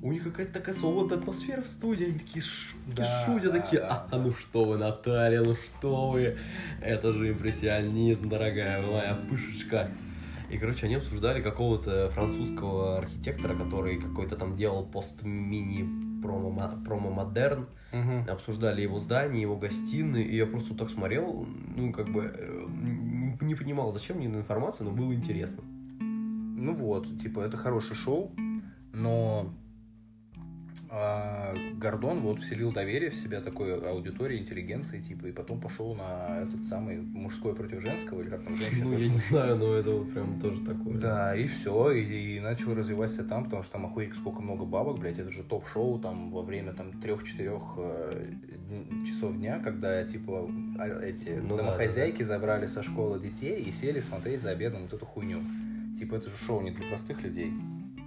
[0.02, 3.82] у них какая-то такая свободная атмосфера в студии, они такие ш- Да, шутят, да, такие,
[3.82, 6.38] да, а, ну что вы, Наталья, ну что вы,
[6.82, 9.90] это же импрессионизм, дорогая моя пышечка.
[10.50, 18.26] И, короче, они обсуждали какого-то французского архитектора, который какой-то там делал пост-мини промо- промо-модерн, Мгм.
[18.30, 21.46] обсуждали его здание, его гостиные, и я просто так смотрел,
[21.76, 22.66] ну, как бы, э,
[23.42, 25.64] не понимал, зачем мне эта информация, но было интересно.
[26.00, 28.32] Ну вот, типа, это хорошее шоу,
[28.94, 29.54] но
[30.92, 36.40] а, Гордон вот вселил доверие в себя такой аудитории, интеллигенции, типа, и потом пошел на
[36.42, 39.92] этот самый мужское против женского, или как там, женщина Ну, я не знаю, но это
[39.92, 40.98] вот прям тоже такое.
[40.98, 45.00] Да, и все, и, и начал развиваться там, потому что там охуеть сколько много бабок,
[45.00, 47.62] блядь, это же топ-шоу там во время там трех-четырех
[49.06, 54.00] часов дня, когда типа а, эти Ну да, домохозяйки забрали со школы детей и сели
[54.00, 55.44] смотреть за обедом вот эту хуйню.
[55.98, 57.52] Типа это же шоу не для простых людей,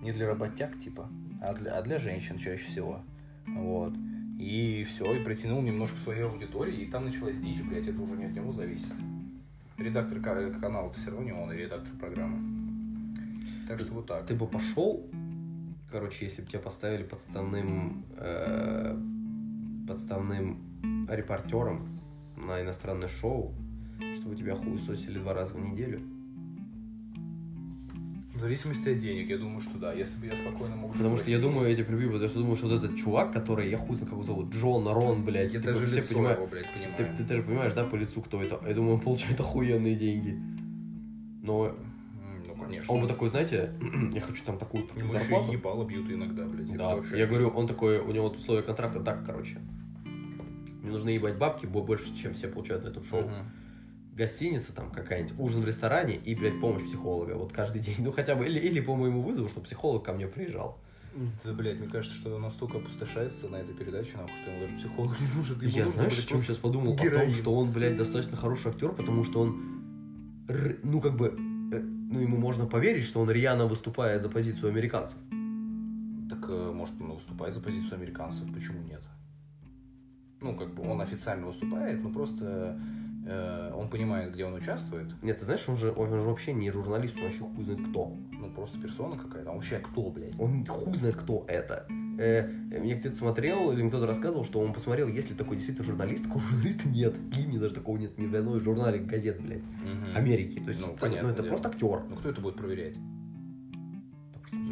[0.03, 1.09] не для работяг, типа,
[1.43, 3.03] а для, а для женщин чаще всего.
[3.47, 3.95] Вот.
[4.39, 8.27] И все, и притянул немножко своей аудитории, и там началась дичь, блядь, это уже не
[8.27, 8.93] от него зависит.
[9.77, 13.17] Редактор ка- канала-то все равно не он, и редактор программы.
[13.67, 14.27] Так что вот так.
[14.27, 15.05] Ты бы пошел,
[15.91, 18.97] короче, если бы тебя поставили подставным, э,
[19.89, 21.99] подставным репортером
[22.37, 23.55] на иностранное шоу,
[24.17, 26.01] чтобы тебя хуесосили два раза в неделю.
[28.43, 29.93] Зависимости от денег, я думаю, что да.
[29.93, 32.41] Если бы я спокойно мог жить Потому что я думаю, я тебя прибью, потому что
[32.41, 35.53] думаю, что вот этот чувак, который, я хуй знаю, как его зовут, Джон, Рон, блядь.
[35.55, 37.17] я типа, даже лицо понимают- его, блядь, Ты, понимаю.
[37.17, 38.61] ты даже понимаешь, да, по лицу, кто это?
[38.67, 40.37] Я думаю, он получает охуенные деньги.
[41.43, 41.73] Но
[42.49, 42.93] Ну, конечно.
[42.95, 43.73] он бы такой, знаете,
[44.13, 45.53] я хочу там такую Ему еще зарплату.
[45.53, 46.77] и ебало бьют иногда, блядь.
[46.77, 49.59] Да, вообще- я говорю, он такой, у него условия контракта так, короче.
[50.83, 53.23] Мне нужно ебать бабки бо- больше, чем все получают на этом шоу.
[53.23, 53.53] Мгм.
[54.13, 57.33] Гостиница там какая-нибудь, ужин в ресторане и, блядь, помощь психолога.
[57.33, 57.97] Вот каждый день.
[57.99, 60.79] Ну, хотя бы, или, или по моему вызову, чтобы психолог ко мне приезжал.
[61.45, 64.77] Да, блядь, мне кажется, что он настолько опустошается на этой передаче, нахуй, что ему даже
[64.77, 65.61] психолог не нужен.
[65.61, 66.95] Ему я, нужно, знаешь, о чем сейчас подумал?
[66.95, 67.35] О том, героин.
[67.35, 70.47] что он, блядь, достаточно хороший актер, потому что он,
[70.83, 71.29] ну, как бы,
[71.73, 75.19] э, ну, ему можно поверить, что он рьяно выступает за позицию американцев.
[76.31, 79.03] Так, э, может, он выступает за позицию американцев, почему нет?
[80.41, 82.81] Ну, как бы он официально выступает, но просто
[83.25, 85.07] он понимает, где он участвует.
[85.23, 88.17] Нет, ты знаешь, он же, он же вообще не журналист, он вообще хуй знает кто.
[88.33, 89.51] Ну, просто персона какая-то.
[89.51, 90.39] А вообще кто, блядь?
[90.41, 91.87] Он хуй знает, кто это.
[92.19, 96.25] Э, мне кто-то смотрел, или кто-то рассказывал, что он посмотрел, есть ли такой действительно журналист.
[96.25, 97.15] Такого журналиста нет.
[97.17, 100.17] В Гимне даже такого нет ни в одной журнале газет, блядь, Мгм.
[100.17, 100.59] Америки.
[100.61, 101.53] То есть, Ну, это- понятное ну, это дело.
[101.53, 102.03] просто актер.
[102.11, 102.97] Ну, кто это будет проверять?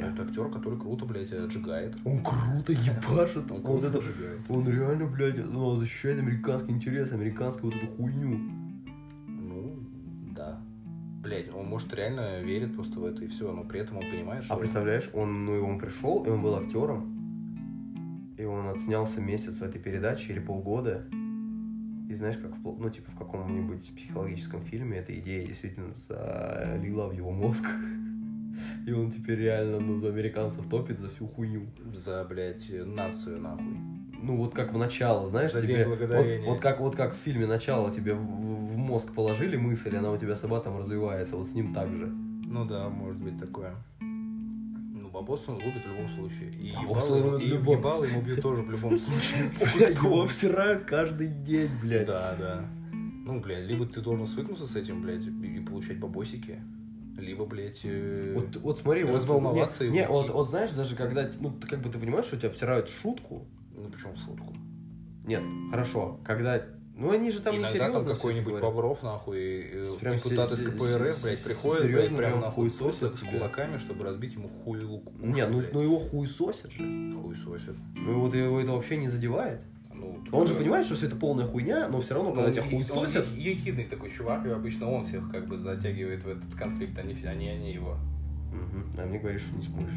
[0.01, 1.97] Ну, это актер, который круто, блядь, отжигает.
[2.05, 3.51] Он круто ебашит.
[3.51, 4.41] Он круто это, отжигает.
[4.49, 8.39] он реально, блядь, ну, защищает американский интерес, американскую вот эту хуйню.
[9.27, 9.79] Ну,
[10.35, 10.61] да.
[11.23, 14.45] Блядь, он, может, реально верит просто в это и все, но при этом он понимает,
[14.45, 14.55] что...
[14.55, 19.59] А представляешь, он, ну, и он пришел, и он был актером, и он отснялся месяц
[19.59, 21.07] в этой передаче или полгода.
[22.09, 27.13] И знаешь, как в, ну, типа в каком-нибудь психологическом фильме эта идея действительно залила в
[27.13, 27.65] его мозг.
[28.87, 31.67] И он теперь реально, ну, за американцев топит за всю хуйню.
[31.93, 33.77] За, блядь, нацию, нахуй.
[34.23, 35.77] Ну, вот как в начало, знаешь, За тебе...
[35.79, 36.47] День Благодарения.
[36.47, 40.11] Вот, вот как, вот как в фильме «Начало» тебе в, в мозг положили мысль, она
[40.11, 42.07] у тебя сама там развивается, вот с ним так же.
[42.07, 43.75] Ну да, может быть такое.
[44.01, 46.51] Ну, бабос он лупит в любом случае.
[46.51, 47.79] И Бабос лупит и любом.
[47.79, 49.51] ебало ему бьют тоже в любом случае.
[49.91, 52.07] Его обсирают каждый день, блядь.
[52.07, 52.65] Да, да.
[52.93, 56.61] Ну, блядь, либо ты должен свыкнуться с этим, блядь, и получать бабосики,
[57.19, 60.97] либо, блядь, э, Вот, вот смотри, вот- Разволноваться не, и не, вот, вот знаешь, даже
[60.97, 63.47] когда, ну, ты как бы ты понимаешь, что тебя обсирают шутку.
[63.75, 64.55] ну, причем в шутку.
[65.25, 66.63] Нет, хорошо, когда,
[66.97, 68.61] ну, они же там не Иногда серьезно там какой-нибудь.
[68.61, 73.79] Бобров, нахуй, э, Прям депутат из КПРФ, блядь, приходит, блядь, прям нахуй просто с кулаками,
[73.79, 75.11] чтобы разбить ему хуй лук.
[75.19, 77.13] Не, ну, ну его хуесосят же.
[77.23, 77.75] Хуй сосит.
[77.95, 79.61] Ну, вот его это вообще не задевает.
[80.01, 82.63] Ну, Он же понимает, что все это полная хуйня, но все равно, Ну, когда тебя
[82.63, 83.27] он- хуесосят...
[83.33, 87.03] Он ехидный такой чувак, и обычно он всех как бы затягивает в этот конфликт, а
[87.03, 87.97] не, а не они его.
[88.53, 88.87] Мгм.
[88.99, 89.95] А мне говоришь, что не сможешь.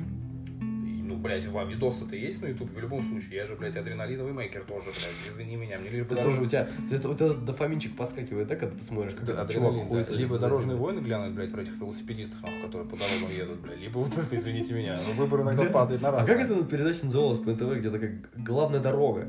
[0.61, 2.71] И, ну, блядь, вам видосы-то есть на ютубе?
[2.75, 6.15] В любом случае, я же, блядь, адреналиновый мейкер тоже, блядь, извини меня, мне лишь бы
[6.15, 9.45] Ты тоже у тебя, ты, вот этот дофаминчик подскакивает, да, когда ты смотришь, как Да,
[9.47, 9.79] чувак да.
[9.85, 10.83] хуесосит Либо дорожные тебя.
[10.85, 14.35] войны глянуть, блядь, про этих велосипедистов, нахуй, которые по дорогам едут, блядь, либо вот это,
[14.37, 16.27] извините меня, но выбор иногда падает на А раз.
[16.27, 19.27] как эта передача называлась по НТВ, где такая главная дорога?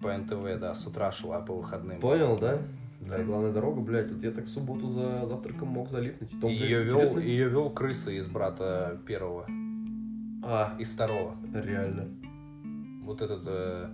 [0.00, 2.00] По НТВ, да, с утра шла по выходным.
[2.00, 2.58] Понял, да?
[3.00, 6.30] Да, и главная дорога, блядь, тут я так в субботу за завтраком мог залипнуть.
[6.40, 9.46] Том, Ее вел, интересно- ее вел крыса из брата первого,
[10.42, 11.34] А, из второго.
[11.54, 12.08] реально.
[13.04, 13.88] Вот этот э,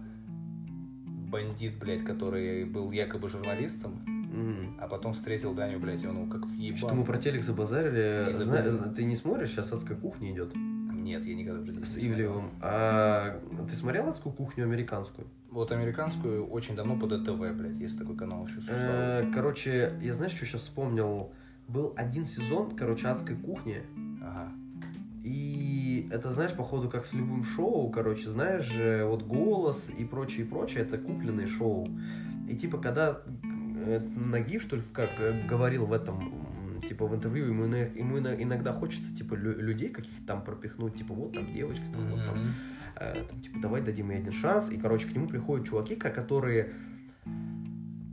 [1.31, 4.77] бандит, блядь, который был якобы журналистом, М.
[4.81, 6.79] а потом встретил Даню, блядь, и он ну, как въебал.
[6.79, 8.33] Что мы про телек забазарили.
[8.33, 12.09] Зна- ты не смотришь, сейчас адская кухня идет Нет, я никогда в жизни с не.
[12.09, 12.51] Ивлевым.
[12.63, 13.39] А
[13.71, 15.27] ты смотрел адскую кухню американскую?
[15.55, 18.83] Вот американскую очень давно по ДТВ, блядь, есть такой канал еще существует.
[18.91, 21.31] Э, Короче, я знаешь, что сейчас вспомнил?
[21.69, 23.83] Был один сезон, короче, адской кухни.
[24.21, 24.49] Ага.
[25.23, 30.45] И это, знаешь, походу, как с любым шоу, короче, знаешь, же, вот голос и прочее,
[30.45, 31.89] и прочее, это купленные шоу.
[32.49, 33.21] И типа, когда
[33.87, 38.35] э, Нагив, что ли, как э, говорил в этом, типа, в интервью, ему, ему ино-
[38.43, 42.39] иногда хочется, типа, лю- людей каких-то там пропихнуть, типа, вот там девочка, там, вот там,
[42.39, 42.53] Мгм.
[42.97, 44.71] Э, там, типа, давай дадим ей один шанс.
[44.71, 46.73] И, короче, к нему приходят чуваки, ко- которые...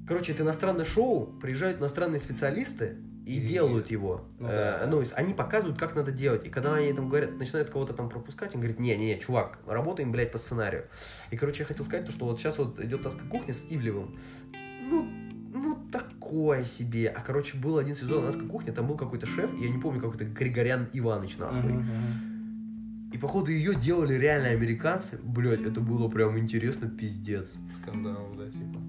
[0.08, 4.26] Короче, это иностранное шоу, приезжают иностранные специалисты и, И- делают его.
[4.40, 4.86] Ну Э, да.
[4.88, 6.46] ну, то есть они показывают, как надо делать.
[6.46, 10.32] И когда они там говорят, начинают кого-то там пропускать, он говорит, не-не, чувак, работаем, блядь,
[10.32, 10.86] по сценарию.
[11.30, 14.18] И, короче, я хотел сказать, то, что вот сейчас вот идет таска кухня с Ивлевым.
[14.90, 15.08] Ну,
[15.54, 17.08] ну, такое себе.
[17.10, 20.26] А, короче, был один сезон «Адской кухни», там был какой-то шеф, я не помню, какой-то
[20.26, 21.72] Григорян Иваныч, нахуй.
[21.74, 22.31] Мгм.
[23.12, 25.20] И, походу, ее делали реально американцы.
[25.22, 27.54] Блять, это было прям интересно, пиздец.
[27.74, 28.80] Скандал, да, типа.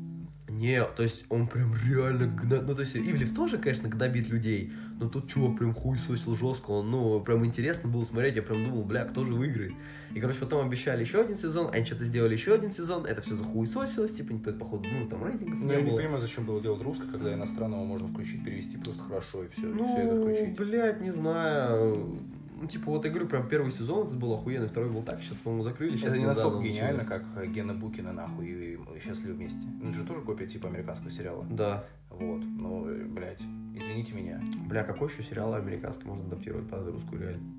[0.49, 2.61] Не, то есть он прям реально гна...
[2.61, 4.71] Ну, то есть Ивлев тоже, конечно, гнобит людей,
[5.01, 6.71] но тут чувак прям хуй сосил жестко.
[6.73, 8.37] Он, ну, прям интересно было смотреть.
[8.37, 9.73] Я прям думал, бля, кто же выиграет?
[10.15, 13.07] И, короче, потом обещали еще один сезон, они что-то сделали еще один сезон.
[13.07, 15.97] Это все захуесосилось, типа, никто, походу, ну, там рейтингов Ну, не я не было.
[15.97, 19.85] понимаю, зачем было делать русское, когда иностранного можно включить, перевести просто хорошо, и все, Ну,
[19.97, 20.57] все это включить.
[20.57, 22.19] блядь, не знаю.
[22.63, 25.37] Ну, типа, вот я говорю, прям первый сезон это был охуенный, второй был так, сейчас,
[25.39, 25.97] по-моему, закрыли.
[25.97, 29.67] Сейчас Это не настолько гениально, как Гена Букина, нахуй, и «Счастливы вместе».
[29.81, 31.45] Ну, Это же тоже копия типа американского сериала.
[31.51, 31.85] Да.
[32.09, 33.41] Вот, ну, э, блядь,
[33.75, 34.41] извините меня.
[34.69, 37.53] Бля, какой еще сериал американский можно адаптировать под русскую реально?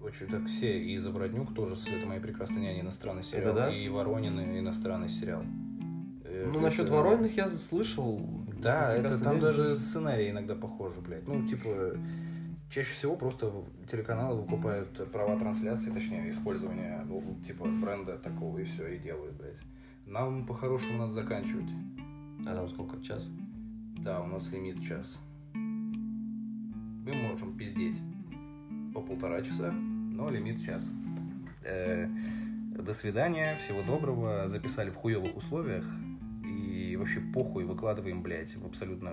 [0.00, 3.74] Очень так все, и «Заворотнюк» тоже «Это моей прекрасной няни» иностранный сериал, да?
[3.74, 5.42] и «Воронин» иностранный сериал.
[6.24, 8.20] Э, Ну, насчет это- Ворониных я слышал.
[8.62, 11.26] Да, это там даже сценарии иногда похожи, блядь.
[11.26, 11.96] Ну, типа,
[12.70, 13.52] чаще всего просто
[13.90, 19.60] телеканалы выкупают права трансляции, точнее, использования, ну, типа, бренда такого, и все, и делают, блядь.
[20.06, 21.70] Нам по-хорошему надо заканчивать.
[22.46, 23.00] А там сколько?
[23.02, 23.24] Час?
[23.98, 25.18] Да, у нас лимит час.
[25.54, 27.98] Мы можем пиздеть
[28.94, 30.90] по полтора часа, но лимит час.
[31.64, 32.08] Э,
[32.78, 34.48] До свидания, всего доброго.
[34.48, 35.84] Записали в хуевых условиях.
[36.44, 39.12] И вообще похуй выкладываем, блядь, в абсолютно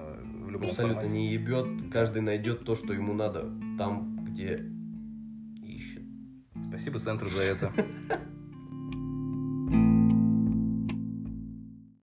[0.55, 1.17] любом Абсолютно формате.
[1.17, 1.91] не ебет.
[1.91, 3.41] Каждый найдет то, что ему надо
[3.77, 4.65] там, где
[5.61, 6.03] ищет.
[6.67, 7.71] Спасибо центру за это.